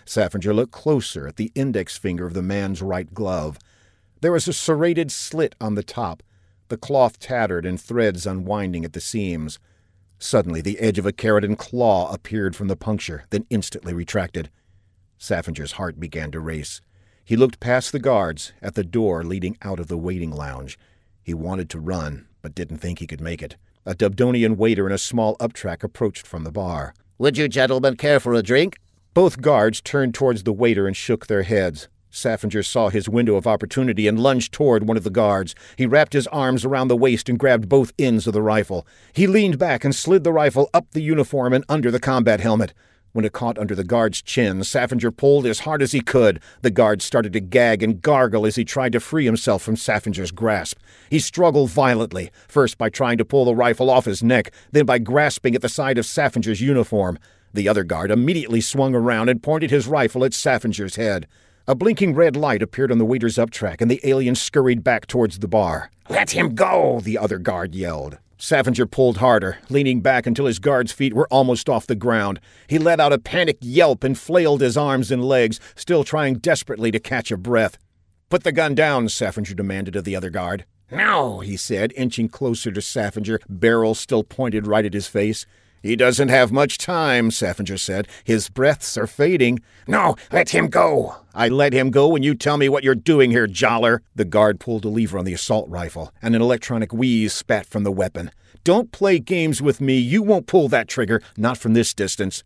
[0.06, 3.58] Saffinger looked closer at the index finger of the man's right glove.
[4.20, 6.22] There was a serrated slit on the top,
[6.68, 9.58] the cloth tattered and threads unwinding at the seams.
[10.18, 14.50] Suddenly, the edge of a keratin claw appeared from the puncture, then instantly retracted.
[15.18, 16.80] Saffinger's heart began to race.
[17.24, 20.78] He looked past the guards at the door leading out of the waiting lounge.
[21.22, 23.56] He wanted to run, but didn't think he could make it.
[23.84, 26.94] A Dubdonian waiter in a small uptrack approached from the bar.
[27.18, 28.78] Would you gentlemen care for a drink?
[29.14, 31.88] Both guards turned towards the waiter and shook their heads.
[32.10, 35.54] Saffinger saw his window of opportunity and lunged toward one of the guards.
[35.76, 38.86] He wrapped his arms around the waist and grabbed both ends of the rifle.
[39.12, 42.72] He leaned back and slid the rifle up the uniform and under the combat helmet.
[43.16, 46.38] When it caught under the guard's chin, Saffinger pulled as hard as he could.
[46.60, 50.32] The guard started to gag and gargle as he tried to free himself from Saffinger's
[50.32, 50.78] grasp.
[51.08, 54.98] He struggled violently, first by trying to pull the rifle off his neck, then by
[54.98, 57.18] grasping at the side of Saffinger's uniform.
[57.54, 61.26] The other guard immediately swung around and pointed his rifle at Saffinger's head.
[61.68, 65.40] A blinking red light appeared on the waiter's uptrack, and the alien scurried back towards
[65.40, 65.90] the bar.
[66.08, 68.18] Let him go, the other guard yelled.
[68.38, 72.38] Saffinger pulled harder, leaning back until his guard's feet were almost off the ground.
[72.68, 76.92] He let out a panicked yelp and flailed his arms and legs, still trying desperately
[76.92, 77.78] to catch a breath.
[78.28, 80.66] Put the gun down, Saffinger demanded of the other guard.
[80.92, 85.46] No, he said, inching closer to Saffinger, barrel still pointed right at his face.
[85.82, 88.08] He doesn't have much time, Saffinger said.
[88.24, 89.60] His breaths are fading.
[89.86, 91.16] No, let him go.
[91.34, 94.00] I let him go when you tell me what you're doing here, Jollar.
[94.14, 97.84] The guard pulled a lever on the assault rifle, and an electronic wheeze spat from
[97.84, 98.30] the weapon.
[98.64, 99.96] Don't play games with me.
[99.96, 102.42] You won't pull that trigger, not from this distance.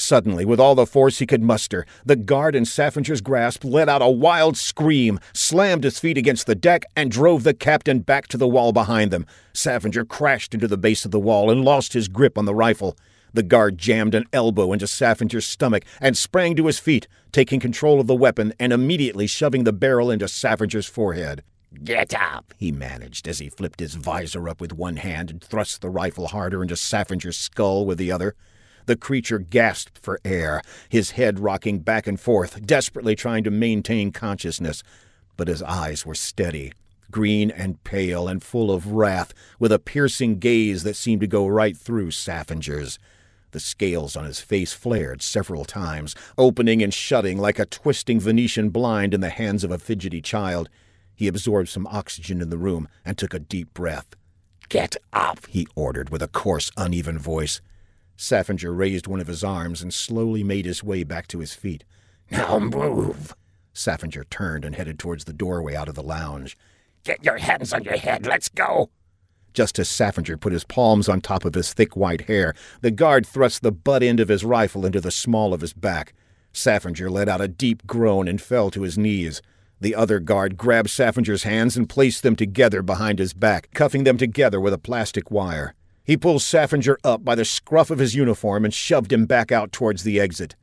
[0.00, 4.00] Suddenly, with all the force he could muster, the guard in Saffinger's grasp let out
[4.00, 8.38] a wild scream, slammed his feet against the deck, and drove the captain back to
[8.38, 9.26] the wall behind them.
[9.52, 12.96] Saffinger crashed into the base of the wall and lost his grip on the rifle.
[13.34, 18.00] The guard jammed an elbow into Saffinger's stomach and sprang to his feet, taking control
[18.00, 21.42] of the weapon and immediately shoving the barrel into Saffinger's forehead.
[21.84, 25.82] Get up, he managed as he flipped his visor up with one hand and thrust
[25.82, 28.34] the rifle harder into Saffinger's skull with the other.
[28.90, 34.10] The creature gasped for air, his head rocking back and forth, desperately trying to maintain
[34.10, 34.82] consciousness.
[35.36, 36.72] But his eyes were steady,
[37.08, 41.46] green and pale and full of wrath, with a piercing gaze that seemed to go
[41.46, 42.98] right through Saffinger's.
[43.52, 48.70] The scales on his face flared several times, opening and shutting like a twisting Venetian
[48.70, 50.68] blind in the hands of a fidgety child.
[51.14, 54.16] He absorbed some oxygen in the room and took a deep breath.
[54.68, 57.60] Get up, he ordered with a coarse, uneven voice.
[58.20, 61.84] Saffinger raised one of his arms and slowly made his way back to his feet.
[62.30, 63.34] Now move.
[63.74, 66.56] Saffinger turned and headed towards the doorway out of the lounge.
[67.02, 68.26] Get your hands on your head.
[68.26, 68.90] Let's go.
[69.52, 73.26] Just as Saffinger put his palms on top of his thick white hair, the guard
[73.26, 76.12] thrust the butt end of his rifle into the small of his back.
[76.52, 79.40] Saffinger let out a deep groan and fell to his knees.
[79.80, 84.18] The other guard grabbed Saffinger's hands and placed them together behind his back, cuffing them
[84.18, 85.74] together with a plastic wire.
[86.04, 89.72] He pulled Saffinger up by the scruff of his uniform and shoved him back out
[89.72, 90.56] towards the exit.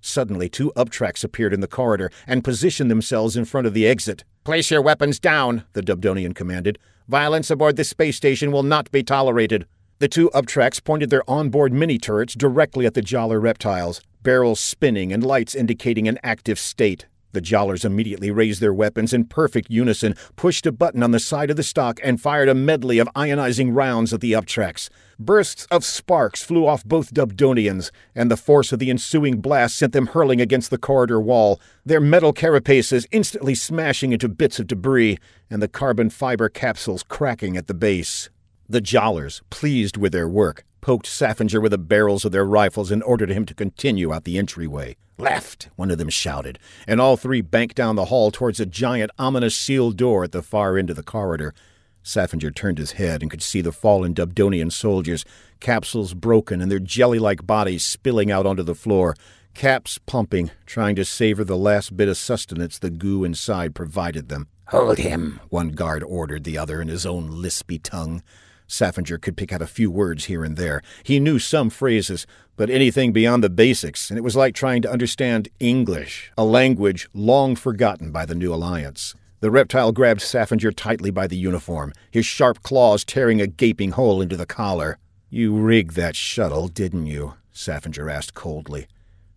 [0.00, 4.24] Suddenly, two Uptracks appeared in the corridor and positioned themselves in front of the exit.
[4.44, 6.78] Place your weapons down, the Dubdonian commanded.
[7.08, 9.66] Violence aboard this space station will not be tolerated.
[9.98, 15.12] The two Uptracks pointed their onboard mini turrets directly at the Jollar reptiles, barrels spinning
[15.12, 17.06] and lights indicating an active state.
[17.32, 21.50] The Jallers immediately raised their weapons in perfect unison, pushed a button on the side
[21.50, 24.88] of the stock, and fired a medley of ionizing rounds at the Uptracks.
[25.18, 29.92] Bursts of sparks flew off both Dubdonians, and the force of the ensuing blast sent
[29.92, 35.18] them hurling against the corridor wall, their metal carapaces instantly smashing into bits of debris,
[35.50, 38.30] and the carbon fiber capsules cracking at the base.
[38.68, 43.02] The Jallers, pleased with their work, poked Saffinger with the barrels of their rifles and
[43.02, 44.96] ordered him to continue out the entryway.
[45.18, 49.10] Left, one of them shouted, and all three banked down the hall towards a giant,
[49.18, 51.54] ominous sealed door at the far end of the corridor.
[52.02, 55.24] Saffinger turned his head and could see the fallen Dubdonian soldiers,
[55.58, 59.16] capsules broken and their jelly like bodies spilling out onto the floor,
[59.54, 64.48] caps pumping, trying to savor the last bit of sustenance the goo inside provided them.
[64.68, 68.22] Hold him, one guard ordered the other in his own lispy tongue.
[68.68, 70.82] Saffinger could pick out a few words here and there.
[71.02, 72.26] He knew some phrases,
[72.56, 77.08] but anything beyond the basics, and it was like trying to understand English, a language
[77.14, 79.14] long forgotten by the New Alliance.
[79.40, 84.20] The reptile grabbed Saffinger tightly by the uniform, his sharp claws tearing a gaping hole
[84.20, 84.98] into the collar.
[85.28, 87.34] You rigged that shuttle, didn't you?
[87.52, 88.86] Saffinger asked coldly.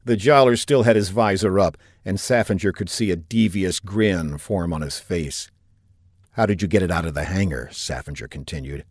[0.06, 4.74] The Jollar still had his visor up, and Saffinger could see a devious grin form
[4.74, 5.52] on his face.
[6.32, 7.70] How did you get it out of the hangar?
[7.72, 8.86] Saffinger continued.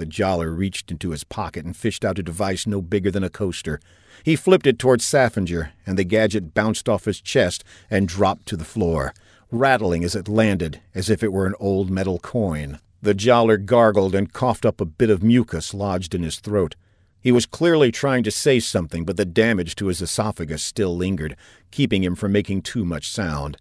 [0.00, 3.28] The Jollar reached into his pocket and fished out a device no bigger than a
[3.28, 3.80] coaster.
[4.24, 8.56] He flipped it towards Saffinger, and the gadget bounced off his chest and dropped to
[8.56, 9.12] the floor,
[9.50, 12.78] rattling as it landed, as if it were an old metal coin.
[13.02, 16.76] The Jollar gargled and coughed up a bit of mucus lodged in his throat.
[17.20, 21.36] He was clearly trying to say something, but the damage to his esophagus still lingered,
[21.70, 23.58] keeping him from making too much sound.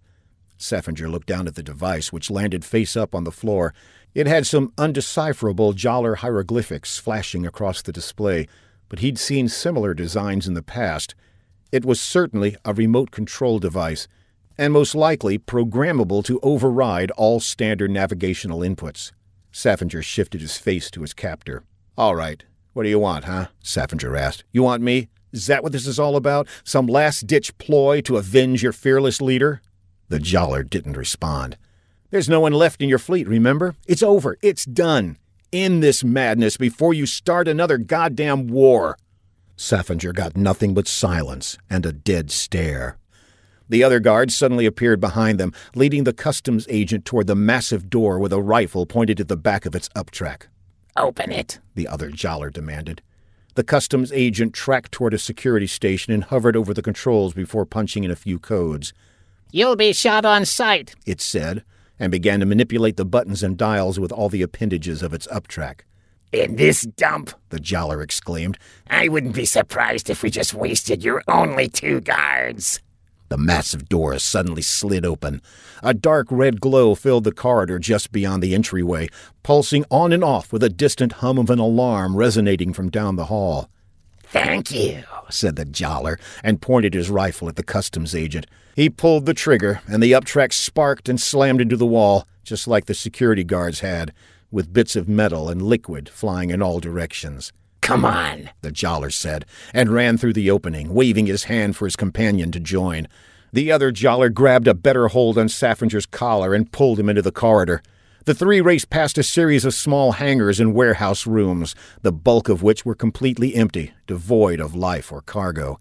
[0.59, 3.73] Saffinger looked down at the device, which landed face up on the floor,
[4.15, 8.47] it had some undecipherable Jollar hieroglyphics flashing across the display,
[8.89, 11.13] but he'd seen similar designs in the past.
[11.71, 14.07] It was certainly a remote control device,
[14.57, 19.11] and most likely programmable to override all standard navigational inputs.
[19.53, 21.63] Saffinger shifted his face to his captor.
[21.97, 22.43] All right,
[22.73, 23.47] what do you want, huh?
[23.63, 24.43] Saffinger asked.
[24.51, 25.07] You want me?
[25.31, 26.47] Is that what this is all about?
[26.63, 29.61] Some last ditch ploy to avenge your fearless leader?
[30.09, 31.55] The Jollar didn't respond.
[32.09, 33.75] There's no one left in your fleet, remember?
[33.87, 34.37] It's over.
[34.41, 35.17] It's done.
[35.53, 38.97] End this madness before you start another goddamn war.
[39.55, 42.97] Saffinger got nothing but silence and a dead stare.
[43.69, 48.17] The other guard suddenly appeared behind them, leading the customs agent toward the massive door
[48.17, 50.47] with a rifle pointed at the back of its uptrack.
[50.97, 53.03] Open it, the other Jollar demanded.
[53.53, 58.03] The customs agent tracked toward a security station and hovered over the controls before punching
[58.03, 58.91] in a few codes.
[59.51, 61.63] You'll be shot on sight, it said,
[61.97, 65.81] and began to manipulate the buttons and dials with all the appendages of its uptrack.
[66.31, 68.59] In this dump, the Jollar exclaimed,
[68.91, 72.79] I wouldn't be surprised if we just wasted your only two guards.
[73.29, 75.41] The massive door suddenly slid open.
[75.81, 79.09] A dark red glow filled the corridor just beyond the entryway,
[79.41, 83.25] pulsing on and off with a distant hum of an alarm resonating from down the
[83.25, 83.67] hall.
[84.31, 88.45] Thank you, said the jollar, and pointed his rifle at the customs agent.
[88.75, 92.85] He pulled the trigger, and the uptrack sparked and slammed into the wall, just like
[92.85, 94.13] the security guards had,
[94.51, 97.51] with bits of metal and liquid flying in all directions.
[97.81, 101.95] Come on, the jollar said, and ran through the opening, waving his hand for his
[101.95, 103.07] companion to join.
[103.51, 107.31] The other jollar grabbed a better hold on Saffinger's collar and pulled him into the
[107.31, 107.81] corridor.
[108.25, 112.61] The three raced past a series of small hangars and warehouse rooms, the bulk of
[112.61, 115.79] which were completely empty, devoid of life or cargo.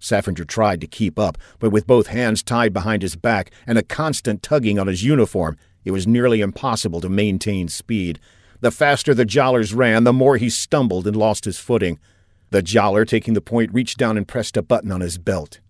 [0.00, 3.82] Saffinger tried to keep up, but with both hands tied behind his back and a
[3.82, 8.18] constant tugging on his uniform, it was nearly impossible to maintain speed.
[8.60, 11.98] The faster the jollars ran, the more he stumbled and lost his footing.
[12.50, 15.60] The jollar, taking the point, reached down and pressed a button on his belt.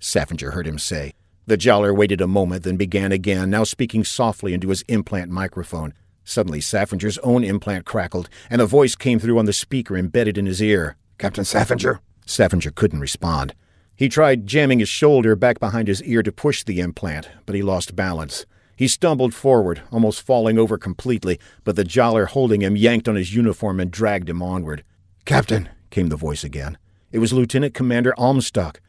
[0.00, 1.12] Saffinger heard him say.
[1.48, 5.94] The jollar waited a moment, then began again, now speaking softly into his implant microphone.
[6.22, 10.44] Suddenly, Saffinger's own implant crackled, and a voice came through on the speaker embedded in
[10.44, 10.96] his ear.
[11.16, 12.00] Captain Saffinger?
[12.26, 13.54] Saffinger couldn't respond.
[13.96, 17.62] He tried jamming his shoulder back behind his ear to push the implant, but he
[17.62, 18.44] lost balance.
[18.76, 23.34] He stumbled forward, almost falling over completely, but the jollar holding him yanked on his
[23.34, 24.84] uniform and dragged him onward.
[25.24, 26.76] Captain, came the voice again.
[27.10, 28.80] It was Lieutenant Commander Almstock.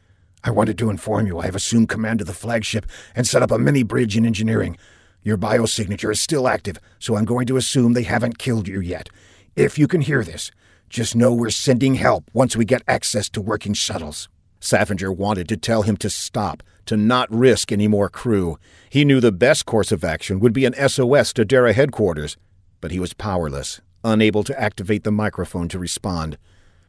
[0.42, 3.50] I wanted to inform you I have assumed command of the flagship and set up
[3.50, 4.78] a mini bridge in engineering.
[5.22, 9.10] Your biosignature is still active, so I'm going to assume they haven't killed you yet.
[9.54, 10.50] If you can hear this,
[10.88, 14.28] just know we're sending help once we get access to working shuttles.
[14.60, 18.58] Saffinger wanted to tell him to stop, to not risk any more crew.
[18.88, 22.36] He knew the best course of action would be an SOS to Dara headquarters,
[22.80, 26.38] but he was powerless, unable to activate the microphone to respond.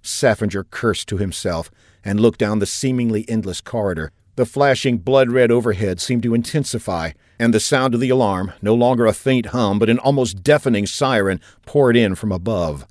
[0.03, 1.71] Saffinger cursed to himself
[2.03, 4.11] and looked down the seemingly endless corridor.
[4.35, 8.73] The flashing blood red overhead seemed to intensify, and the sound of the alarm, no
[8.73, 12.87] longer a faint hum but an almost deafening siren, poured in from above.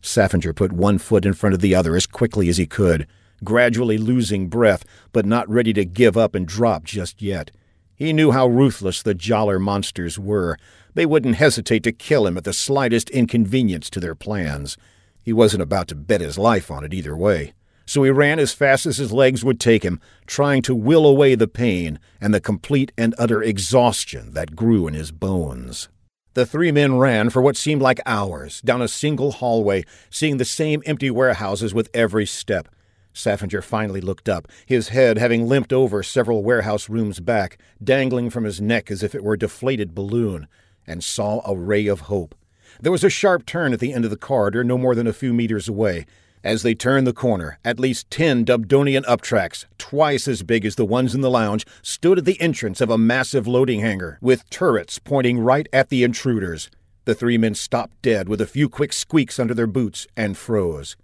[0.00, 3.06] Saffinger put one foot in front of the other as quickly as he could,
[3.42, 7.50] gradually losing breath, but not ready to give up and drop just yet.
[7.96, 10.58] He knew how ruthless the Jollar monsters were.
[10.94, 14.76] They wouldn't hesitate to kill him at the slightest inconvenience to their plans.
[15.24, 17.54] He wasn't about to bet his life on it either way.
[17.86, 21.34] So he ran as fast as his legs would take him, trying to will away
[21.34, 25.88] the pain and the complete and utter exhaustion that grew in his bones.
[26.34, 30.44] The three men ran for what seemed like hours down a single hallway, seeing the
[30.44, 32.68] same empty warehouses with every step.
[33.14, 38.44] Saffinger finally looked up, his head having limped over several warehouse rooms back, dangling from
[38.44, 40.48] his neck as if it were a deflated balloon,
[40.86, 42.34] and saw a ray of hope.
[42.80, 45.12] There was a sharp turn at the end of the corridor, no more than a
[45.12, 46.06] few meters away.
[46.42, 50.84] As they turned the corner, at least ten Dubdonian uptracks, twice as big as the
[50.84, 54.98] ones in the lounge, stood at the entrance of a massive loading hangar, with turrets
[54.98, 56.68] pointing right at the intruders.
[57.06, 60.96] The three men stopped dead with a few quick squeaks under their boots and froze.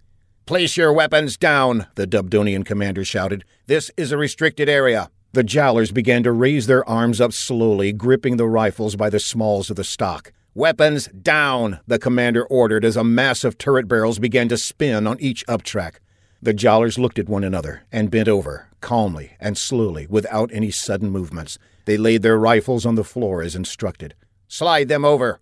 [0.45, 3.43] Place your weapons down, the Dubdonian commander shouted.
[3.67, 5.09] This is a restricted area.
[5.33, 9.69] The jollars began to raise their arms up slowly, gripping the rifles by the smalls
[9.69, 10.33] of the stock.
[10.53, 15.17] Weapons down, the commander ordered as a mass of turret barrels began to spin on
[15.21, 15.99] each uptrack.
[16.41, 21.09] The jollars looked at one another and bent over, calmly and slowly, without any sudden
[21.09, 21.57] movements.
[21.85, 24.13] They laid their rifles on the floor as instructed.
[24.49, 25.39] Slide them over,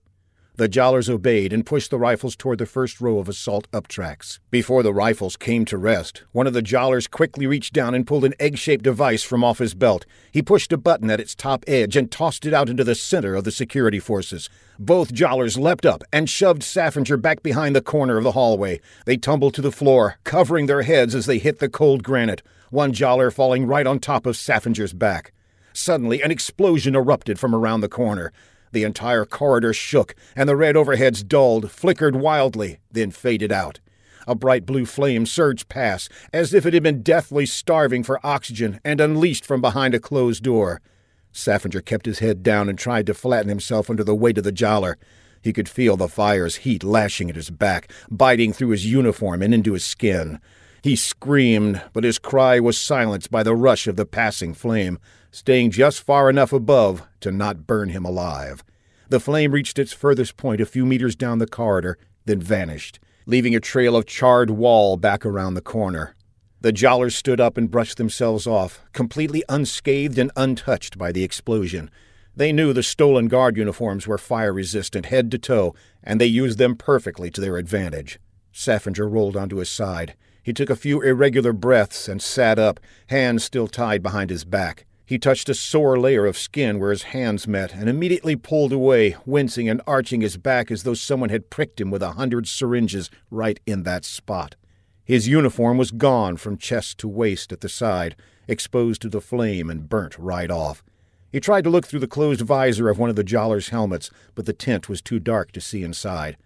[0.60, 4.40] the jollars obeyed and pushed the rifles toward the first row of assault uptracks.
[4.52, 8.26] Before the rifles came to rest, one of the jollars quickly reached down and pulled
[8.26, 10.06] an egg shaped device from off his belt.
[10.34, 13.36] He pushed a button at its top edge and tossed it out into the center
[13.36, 14.50] of the security forces.
[14.78, 18.82] Both jollars leapt up and shoved Saffinger back behind the corner of the hallway.
[19.06, 22.92] They tumbled to the floor, covering their heads as they hit the cold granite, one
[22.92, 25.32] jollar falling right on top of Saffinger's back.
[25.72, 28.34] Suddenly, an explosion erupted from around the corner.
[28.72, 33.80] The entire corridor shook, and the red overheads dulled, flickered wildly, then faded out.
[34.28, 38.80] A bright blue flame surged past, as if it had been deathly starving for oxygen
[38.86, 40.82] and unleashed from behind a closed door.
[41.34, 44.52] Saffinger kept his head down and tried to flatten himself under the weight of the
[44.52, 44.98] jollar.
[45.42, 49.54] He could feel the fire's heat lashing at his back, biting through his uniform and
[49.54, 50.40] into his skin.
[50.82, 55.00] He screamed, but his cry was silenced by the rush of the passing flame
[55.32, 58.64] staying just far enough above to not burn him alive.
[59.10, 63.56] The flame reached its furthest point a few meters down the corridor, then vanished, leaving
[63.56, 66.16] a trail of charred wall back around the corner.
[66.62, 71.90] The jollars stood up and brushed themselves off, completely unscathed and untouched by the explosion.
[72.36, 75.74] They knew the stolen guard uniforms were fire resistant head to toe,
[76.04, 78.20] and they used them perfectly to their advantage.
[78.54, 80.16] Saffinger rolled onto his side.
[80.44, 84.86] He took a few irregular breaths and sat up, hands still tied behind his back.
[85.10, 89.16] He touched a sore layer of skin where his hands met and immediately pulled away,
[89.26, 93.10] wincing and arching his back as though someone had pricked him with a hundred syringes
[93.32, 94.56] right in that spot.
[95.04, 98.16] His uniform was gone from chest to waist at the side,
[98.48, 100.84] exposed to the flame and burnt right off.
[101.32, 104.46] He tried to look through the closed visor of one of the Jollar's helmets, but
[104.46, 106.38] the tint was too dark to see inside.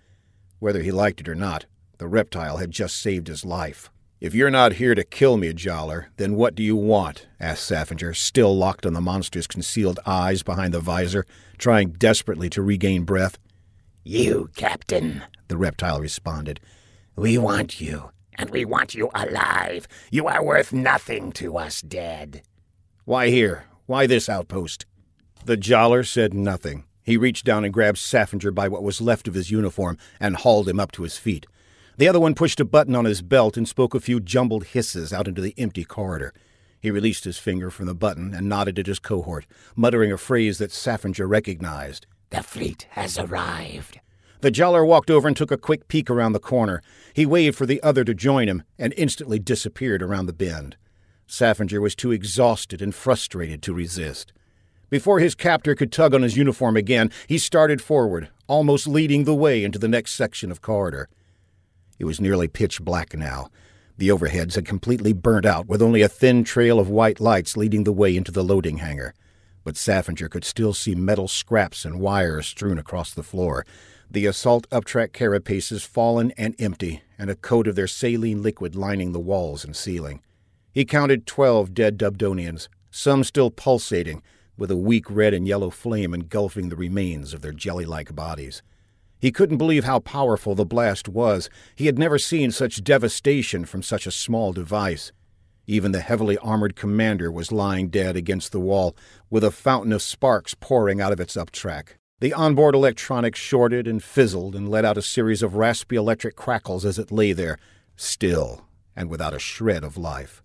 [0.59, 1.65] Whether he liked it or not,
[1.97, 3.89] the reptile had just saved his life.
[4.23, 7.27] If you're not here to kill me, Jollar, then what do you want?
[7.41, 11.25] asked Saffinger, still locked on the monster's concealed eyes behind the visor,
[11.57, 13.37] trying desperately to regain breath.
[14.05, 16.61] You, Captain, the reptile responded.
[17.17, 19.89] We want you, and we want you alive.
[20.09, 22.43] You are worth nothing to us dead.
[23.03, 23.65] Why here?
[23.87, 24.85] Why this outpost?
[25.43, 26.85] The Jollar said nothing.
[27.01, 30.69] He reached down and grabbed Saffinger by what was left of his uniform and hauled
[30.69, 31.45] him up to his feet.
[31.95, 35.13] The other one pushed a button on his belt and spoke a few jumbled hisses
[35.13, 36.33] out into the empty corridor.
[36.81, 40.57] He released his finger from the button and nodded at his cohort, muttering a phrase
[40.57, 42.07] that Saffinger recognized.
[42.31, 43.99] The fleet has arrived.
[44.41, 46.81] The Jollar walked over and took a quick peek around the corner.
[47.13, 50.75] He waved for the other to join him and instantly disappeared around the bend.
[51.27, 54.33] Saffinger was too exhausted and frustrated to resist.
[54.89, 59.33] Before his captor could tug on his uniform again, he started forward, almost leading the
[59.33, 61.07] way into the next section of corridor.
[61.99, 63.49] It was nearly pitch black now.
[63.97, 67.83] The overheads had completely burnt out, with only a thin trail of white lights leading
[67.83, 69.13] the way into the loading hangar.
[69.63, 73.65] But Saffinger could still see metal scraps and wires strewn across the floor,
[74.09, 79.11] the assault uptrack carapaces fallen and empty, and a coat of their saline liquid lining
[79.11, 80.21] the walls and ceiling.
[80.71, 84.21] He counted twelve dead Dubdonians, some still pulsating,
[84.57, 88.61] with a weak red and yellow flame engulfing the remains of their jelly like bodies.
[89.23, 91.49] He couldn't believe how powerful the blast was.
[91.77, 95.13] He had never seen such devastation from such a small device.
[95.65, 98.97] Even the heavily armored commander was lying dead against the wall,
[99.29, 101.91] with a fountain of sparks pouring out of its uptrack.
[102.19, 106.83] The onboard electronics shorted and fizzled and let out a series of raspy electric crackles
[106.83, 107.57] as it lay there,
[107.95, 110.43] still and without a shred of life.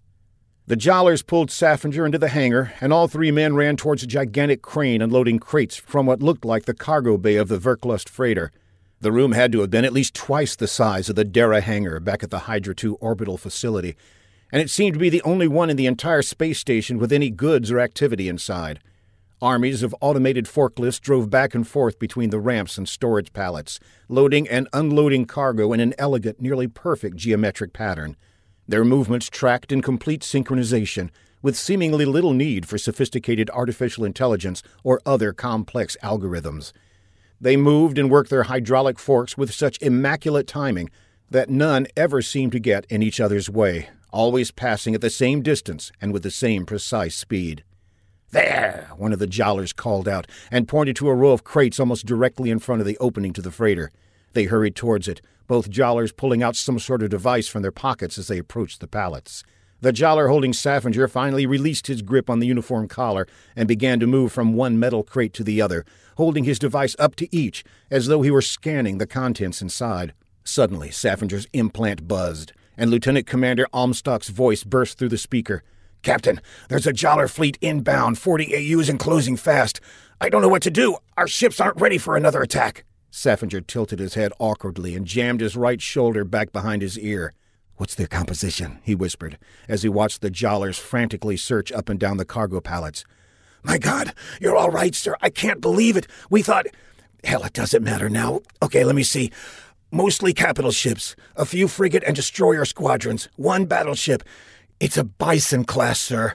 [0.69, 4.63] The Jollars pulled Saffinger into the hangar, and all three men ran towards a gigantic
[4.63, 8.53] crane unloading crates from what looked like the cargo bay of the Verklust freighter.
[9.01, 12.01] The room had to have been at least twice the size of the Dara hangar
[12.01, 13.95] back at the Hydra 2 orbital facility,
[14.51, 17.31] and it seemed to be the only one in the entire space station with any
[17.31, 18.81] goods or activity inside.
[19.41, 23.79] Armies of automated forklifts drove back and forth between the ramps and storage pallets,
[24.09, 28.17] loading and unloading cargo in an elegant, nearly perfect geometric pattern.
[28.67, 35.01] Their movements tracked in complete synchronization, with seemingly little need for sophisticated artificial intelligence or
[35.07, 36.73] other complex algorithms.
[37.41, 40.91] They moved and worked their hydraulic forks with such immaculate timing
[41.31, 45.43] that none ever seemed to get in each other's way, always passing at the same
[45.43, 47.63] distance and with the same precise speed.
[48.31, 52.07] There, one of the Jollars called out and pointed to a row of crates almost
[52.07, 53.91] directly in front of the opening to the freighter.
[54.33, 58.19] They hurried towards it, both Jollars pulling out some sort of device from their pockets
[58.19, 59.45] as they approached the pallets.
[59.81, 64.09] The Jollar holding Saffinger finally released his grip on the uniform collar and began to
[64.09, 65.85] move from one metal crate to the other,
[66.17, 70.15] holding his device up to each as though he were scanning the contents inside.
[70.43, 75.63] Suddenly, Saffinger's implant buzzed, and Lieutenant Commander Almstock's voice burst through the speaker.
[76.03, 79.81] Captain, there's a Jollar fleet inbound, 40 AUs and closing fast.
[80.21, 80.97] I don't know what to do.
[81.17, 82.85] Our ships aren't ready for another attack.
[83.13, 87.33] Saffinger tilted his head awkwardly and jammed his right shoulder back behind his ear.
[87.79, 88.81] What's their composition?
[88.83, 93.05] he whispered, as he watched the Jollars frantically search up and down the cargo pallets.
[93.63, 95.17] My God, you're all right, sir.
[95.21, 96.09] I can't believe it.
[96.29, 96.67] We thought.
[97.23, 98.41] Hell, it doesn't matter now.
[98.61, 99.31] Okay, let me see.
[99.93, 104.25] Mostly capital ships, a few frigate and destroyer squadrons, one battleship.
[104.81, 106.35] It's a Bison class, sir.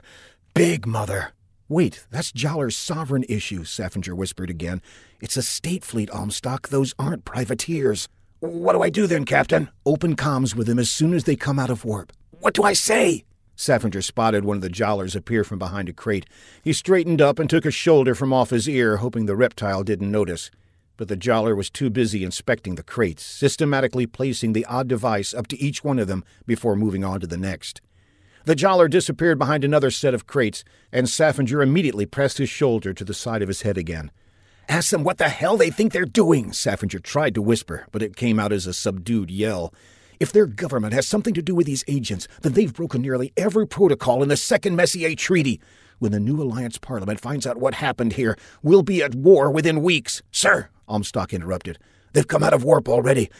[0.54, 1.32] Big mother.
[1.68, 4.80] Wait, that's Jollar's sovereign issue, Saffinger whispered again.
[5.20, 6.68] It's a state fleet, Almstock.
[6.68, 8.08] Those aren't privateers.
[8.44, 9.70] What do I do then, Captain?
[9.86, 12.12] Open comms with them as soon as they come out of warp.
[12.40, 13.24] What do I say?
[13.56, 16.26] Saffinger spotted one of the Jollars appear from behind a crate.
[16.62, 20.10] He straightened up and took a shoulder from off his ear, hoping the reptile didn't
[20.10, 20.50] notice.
[20.98, 25.46] But the Jollar was too busy inspecting the crates, systematically placing the odd device up
[25.46, 27.80] to each one of them before moving on to the next.
[28.44, 33.04] The Jollar disappeared behind another set of crates, and Saffinger immediately pressed his shoulder to
[33.06, 34.10] the side of his head again.
[34.68, 38.16] Ask them what the hell they think they're doing, Saffinger tried to whisper, but it
[38.16, 39.74] came out as a subdued yell.
[40.20, 43.66] If their government has something to do with these agents, then they've broken nearly every
[43.66, 45.60] protocol in the Second Messier Treaty.
[45.98, 49.82] When the new Alliance Parliament finds out what happened here, we'll be at war within
[49.82, 50.22] weeks.
[50.30, 51.78] Sir, Almstock interrupted.
[52.12, 53.30] They've come out of warp already.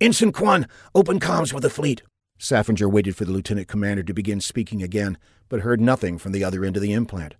[0.00, 2.02] Ensign Quan, open comms with the fleet.
[2.38, 5.18] Saffinger waited for the lieutenant commander to begin speaking again,
[5.48, 7.36] but heard nothing from the other end of the implant.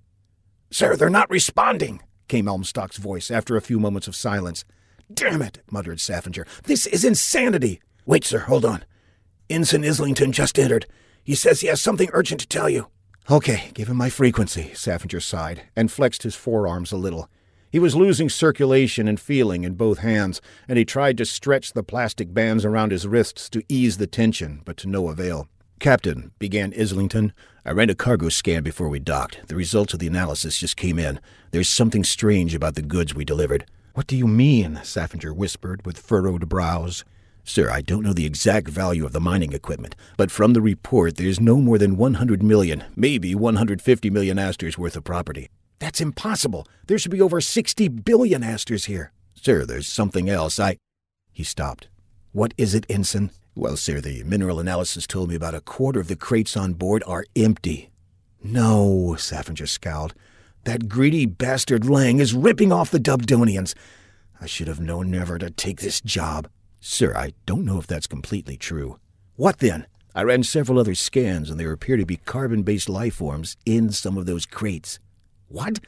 [0.71, 4.65] Sir, they're not responding, came Almstock's voice after a few moments of silence.
[5.13, 6.47] Damn it, muttered Saffinger.
[6.65, 7.81] This is insanity.
[8.07, 8.85] Wait, sir, hold on.
[9.51, 10.87] Ensign Islington just entered.
[11.23, 12.89] He says he has something urgent to tell you.
[13.31, 17.31] Okay, give him my frequency, Saffinger sighed, and flexed his forearms a little.
[17.71, 21.83] He was losing circulation and feeling in both hands, and he tried to stretch the
[21.83, 25.49] plastic bands around his wrists to ease the tension, but to no avail.
[25.81, 27.33] Captain, began Islington,
[27.65, 29.49] I ran a cargo scan before we docked.
[29.49, 31.21] The results of the analysis just came in.
[31.51, 33.67] There's something strange about the goods we delivered.
[33.95, 34.77] What do you mean?
[34.83, 37.05] Saffinger whispered with furrowed brows.
[37.43, 41.17] Sir, I don't know the exact value of the mining equipment, but from the report
[41.17, 45.49] there's no more than 100 million, maybe 150 million asters worth of property.
[45.79, 46.67] That's impossible.
[46.87, 49.13] There should be over 60 billion asters here.
[49.35, 50.59] Sir, there's something else.
[50.59, 50.79] I.
[51.33, 51.89] He stopped.
[52.33, 53.31] What is it, Ensign?
[53.57, 57.05] Well, sir, the mineral analysis told me about a quarter of the crates on board
[57.07, 57.91] are empty.
[58.43, 60.13] No, Saffinger scowled.
[60.65, 63.75] That greedy bastard Lang is ripping off the Dubdonians.
[64.41, 66.49] I should have known never to take this job.
[66.81, 68.99] Sir, I don't know if that's completely true.
[69.37, 69.87] What then?
[70.17, 73.91] I ran several other scans, and there appear to be carbon based life forms in
[73.91, 74.99] some of those crates.
[75.47, 75.79] What?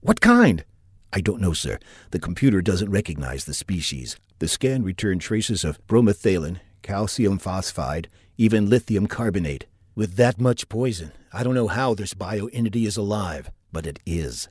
[0.00, 0.64] What kind?
[1.12, 1.80] I don't know, sir.
[2.12, 4.16] The computer doesn't recognize the species.
[4.38, 9.66] The scan returned traces of bromethylene, calcium phosphide, even lithium carbonate.
[9.94, 14.48] With that much poison, I don't know how this bioentity is alive, but it is.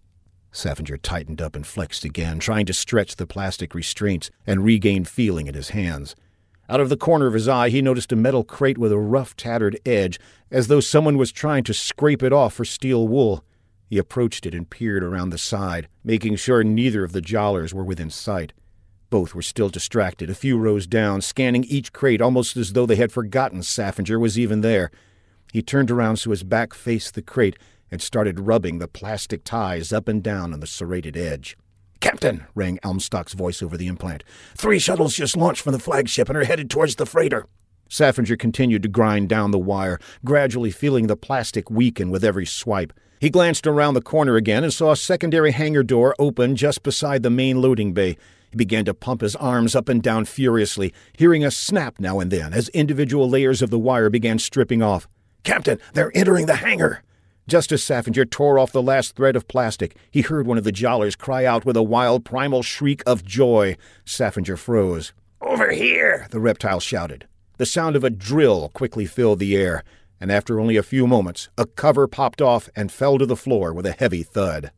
[0.51, 5.47] Saffinger tightened up and flexed again, trying to stretch the plastic restraints and regain feeling
[5.47, 6.15] in his hands.
[6.69, 9.35] Out of the corner of his eye, he noticed a metal crate with a rough,
[9.35, 10.19] tattered edge,
[10.51, 13.43] as though someone was trying to scrape it off for steel wool.
[13.89, 17.85] He approached it and peered around the side, making sure neither of the jollars were
[17.85, 18.51] within sight.
[19.09, 22.97] Both were still distracted, a few rows down, scanning each crate almost as though they
[22.97, 24.91] had forgotten Saffinger was even there.
[25.53, 27.57] He turned around so his back faced the crate
[27.89, 31.57] and started rubbing the plastic ties up and down on the serrated edge.
[31.99, 34.23] Captain, rang Almstock's voice over the implant.
[34.55, 37.45] Three shuttles just launched from the flagship and are headed towards the freighter.
[37.89, 42.93] Saffinger continued to grind down the wire, gradually feeling the plastic weaken with every swipe.
[43.19, 47.23] He glanced around the corner again and saw a secondary hangar door open just beside
[47.23, 48.17] the main loading bay.
[48.51, 52.31] He began to pump his arms up and down furiously, hearing a snap now and
[52.31, 55.07] then as individual layers of the wire began stripping off.
[55.43, 57.03] Captain, they're entering the hangar!
[57.47, 60.71] Just as Saffinger tore off the last thread of plastic, he heard one of the
[60.71, 63.77] jollars cry out with a wild primal shriek of joy.
[64.05, 65.13] Saffinger froze.
[65.41, 66.27] Over here!
[66.31, 67.25] the reptile shouted.
[67.57, 69.83] The sound of a drill quickly filled the air,
[70.19, 73.73] and after only a few moments, a cover popped off and fell to the floor
[73.73, 74.71] with a heavy thud.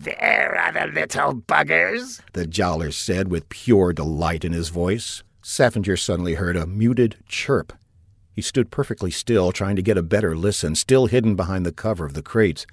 [0.00, 5.22] There are the little buggers, the jollar said with pure delight in his voice.
[5.42, 7.72] Saffinger suddenly heard a muted chirp
[8.40, 12.06] he stood perfectly still, trying to get a better listen, still hidden behind the cover
[12.06, 12.66] of the crates.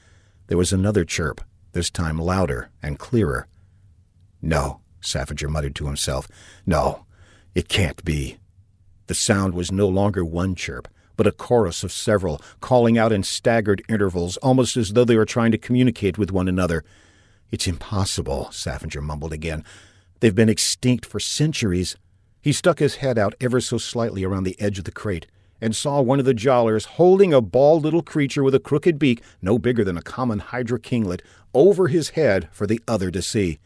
[0.47, 1.41] There was another chirp,
[1.73, 3.47] this time louder and clearer.
[4.41, 6.30] No, Saffinger muttered to himself.
[6.65, 7.05] No,
[7.53, 8.38] it can't be.
[9.07, 13.23] The sound was no longer one chirp, but a chorus of several, calling out in
[13.23, 16.86] staggered intervals, almost as though they were trying to communicate with one another.
[17.51, 19.63] It's impossible, Saffinger mumbled again.
[20.19, 21.95] They've been extinct for centuries.
[22.41, 25.27] He stuck his head out ever so slightly around the edge of the crate
[25.61, 29.23] and saw one of the jollars holding a bald little creature with a crooked beak,
[29.41, 31.21] no bigger than a common hydra kinglet,
[31.53, 33.59] over his head for the other to see.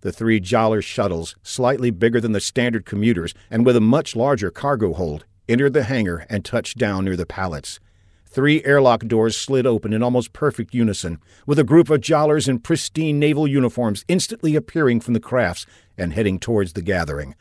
[0.00, 4.50] The three jollar shuttles, slightly bigger than the standard commuters and with a much larger
[4.50, 7.80] cargo hold, entered the hangar and touched down near the pallets.
[8.36, 12.58] Three airlock doors slid open in almost perfect unison, with a group of jollars in
[12.58, 15.64] pristine naval uniforms instantly appearing from the crafts
[15.96, 17.34] and heading towards the gathering.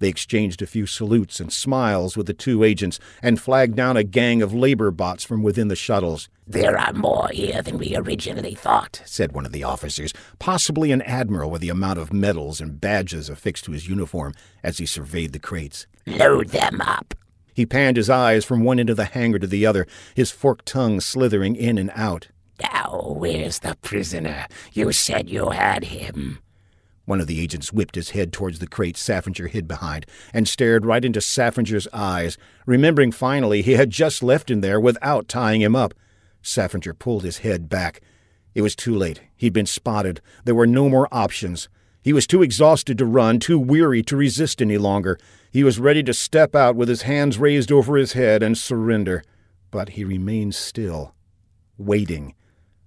[0.00, 4.04] They exchanged a few salutes and smiles with the two agents and flagged down a
[4.04, 6.28] gang of labor bots from within the shuttles.
[6.46, 11.00] There are more here than we originally thought, said one of the officers, possibly an
[11.00, 15.32] admiral with the amount of medals and badges affixed to his uniform as he surveyed
[15.32, 15.86] the crates.
[16.04, 17.14] Load them up.
[17.54, 20.66] He panned his eyes from one end of the hangar to the other, his forked
[20.66, 22.28] tongue slithering in and out.
[22.60, 24.46] Now, where's the prisoner?
[24.72, 26.40] You said you had him.
[27.06, 30.86] One of the agents whipped his head towards the crate Saffinger hid behind and stared
[30.86, 35.76] right into Saffinger's eyes, remembering finally he had just left him there without tying him
[35.76, 35.94] up.
[36.42, 38.00] Saffinger pulled his head back.
[38.54, 39.20] It was too late.
[39.36, 40.20] He'd been spotted.
[40.44, 41.68] There were no more options.
[42.02, 45.18] He was too exhausted to run, too weary to resist any longer.
[45.54, 49.22] He was ready to step out with his hands raised over his head and surrender.
[49.70, 51.14] But he remained still,
[51.78, 52.34] waiting.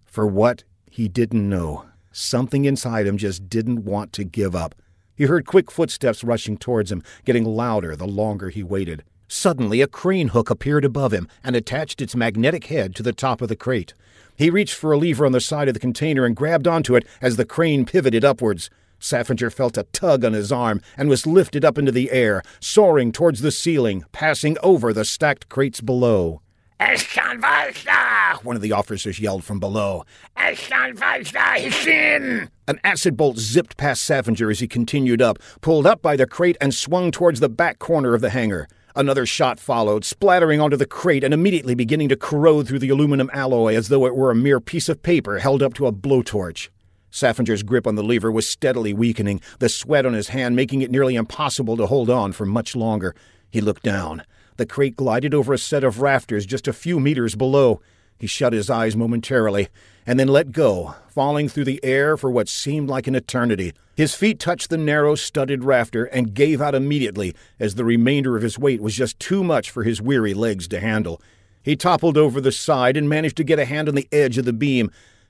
[0.03, 1.86] For what, he didn't know.
[2.11, 4.76] Something inside him just didn't want to give up.
[5.15, 9.05] He heard quick footsteps rushing towards him, getting louder the longer he waited.
[9.30, 13.41] Suddenly, a crane hook appeared above him and attached its magnetic head to the top
[13.41, 13.93] of the crate.
[14.36, 17.07] He reached for a lever on the side of the container and grabbed onto it
[17.22, 18.70] as the crane pivoted upwards.
[18.99, 23.11] Saffinger felt a tug on his arm and was lifted up into the air, soaring
[23.11, 26.41] towards the ceiling, passing over the stacked crates below.
[26.79, 28.43] Eschanvalda!
[28.43, 30.03] One of the officers yelled from below.
[30.37, 32.49] Eschanvalda, he's in!
[32.67, 36.57] An acid bolt zipped past Saffinger as he continued up, pulled up by the crate,
[36.61, 38.67] and swung towards the back corner of the hangar.
[38.95, 43.29] Another shot followed, splattering onto the crate and immediately beginning to corrode through the aluminum
[43.33, 46.69] alloy as though it were a mere piece of paper held up to a blowtorch.
[47.11, 50.91] Saffinger's grip on the lever was steadily weakening, the sweat on his hand making it
[50.91, 53.15] nearly impossible to hold on for much longer.
[53.49, 54.23] He looked down.
[54.57, 57.81] The crate glided over a set of rafters just a few meters below.
[58.19, 59.69] He shut his eyes momentarily
[60.05, 63.73] and then let go, falling through the air for what seemed like an eternity.
[63.95, 68.43] His feet touched the narrow, studded rafter and gave out immediately, as the remainder of
[68.43, 71.21] his weight was just too much for his weary legs to handle.
[71.61, 74.45] He toppled over the side and managed to get a hand on the edge of
[74.45, 74.89] the beam.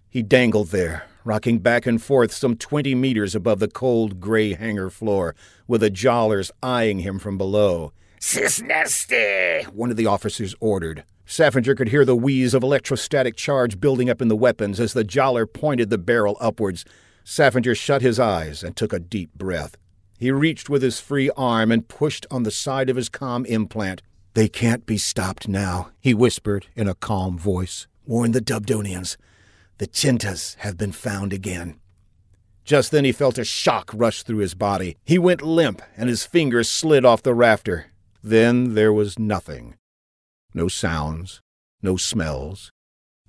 [0.10, 4.90] He dangled there, rocking back and forth some twenty meters above the cold, gray hangar
[4.90, 5.36] floor,
[5.68, 7.92] with the jollars eyeing him from below.
[8.22, 9.68] Cisnesti!
[9.68, 11.04] One of the officers ordered.
[11.28, 15.04] Saffinger could hear the wheeze of electrostatic charge building up in the weapons as the
[15.04, 16.86] jollar pointed the barrel upwards.
[17.26, 19.76] Saffinger shut his eyes and took a deep breath.
[20.18, 24.02] He reached with his free arm and pushed on the side of his com implant.
[24.34, 27.86] They can't be stopped now, he whispered in a calm voice.
[28.06, 29.18] Warn the Dubdonians.
[29.80, 31.80] The Chintas have been found again.
[32.66, 34.98] Just then he felt a shock rush through his body.
[35.06, 37.88] He went limp, and his fingers slid off the rafter.
[38.24, 39.76] Then there was nothing.
[40.54, 41.42] No sounds,
[41.82, 42.72] no smells.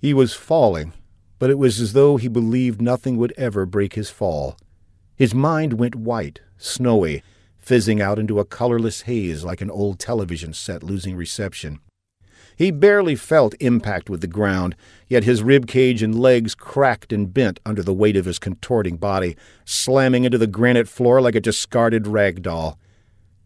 [0.01, 0.95] He was falling,
[1.39, 4.57] but it was as though he believed nothing would ever break his fall.
[5.17, 7.23] His mind went white, snowy,
[7.59, 11.81] fizzing out into a colorless haze like an old television set losing reception.
[12.59, 14.75] He barely felt impact with the ground,
[15.07, 18.97] yet his rib cage and legs cracked and bent under the weight of his contorting
[18.97, 22.77] body, slamming into the granite floor like a discarded rag doll.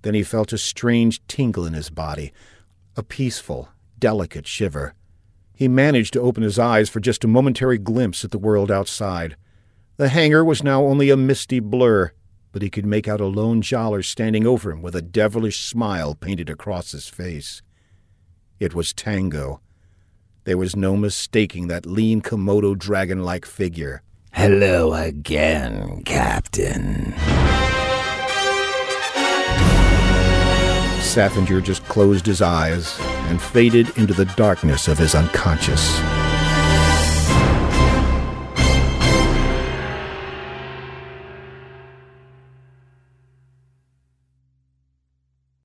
[0.01, 2.33] Then he felt a strange tingle in his body,
[2.97, 4.95] a peaceful, delicate shiver.
[5.55, 9.37] He managed to open his eyes for just a momentary glimpse at the world outside.
[9.99, 12.13] The hangar was now only a misty blur,
[12.51, 16.15] but he could make out a lone jollar standing over him with a devilish smile
[16.15, 17.61] painted across his face.
[18.63, 19.61] It was Tango.
[20.45, 24.03] There was no mistaking that lean Komodo dragon like figure.
[24.35, 27.13] Hello again, Captain.
[31.03, 32.97] Saffinger just closed his eyes
[33.29, 36.01] and faded into the darkness of his unconscious.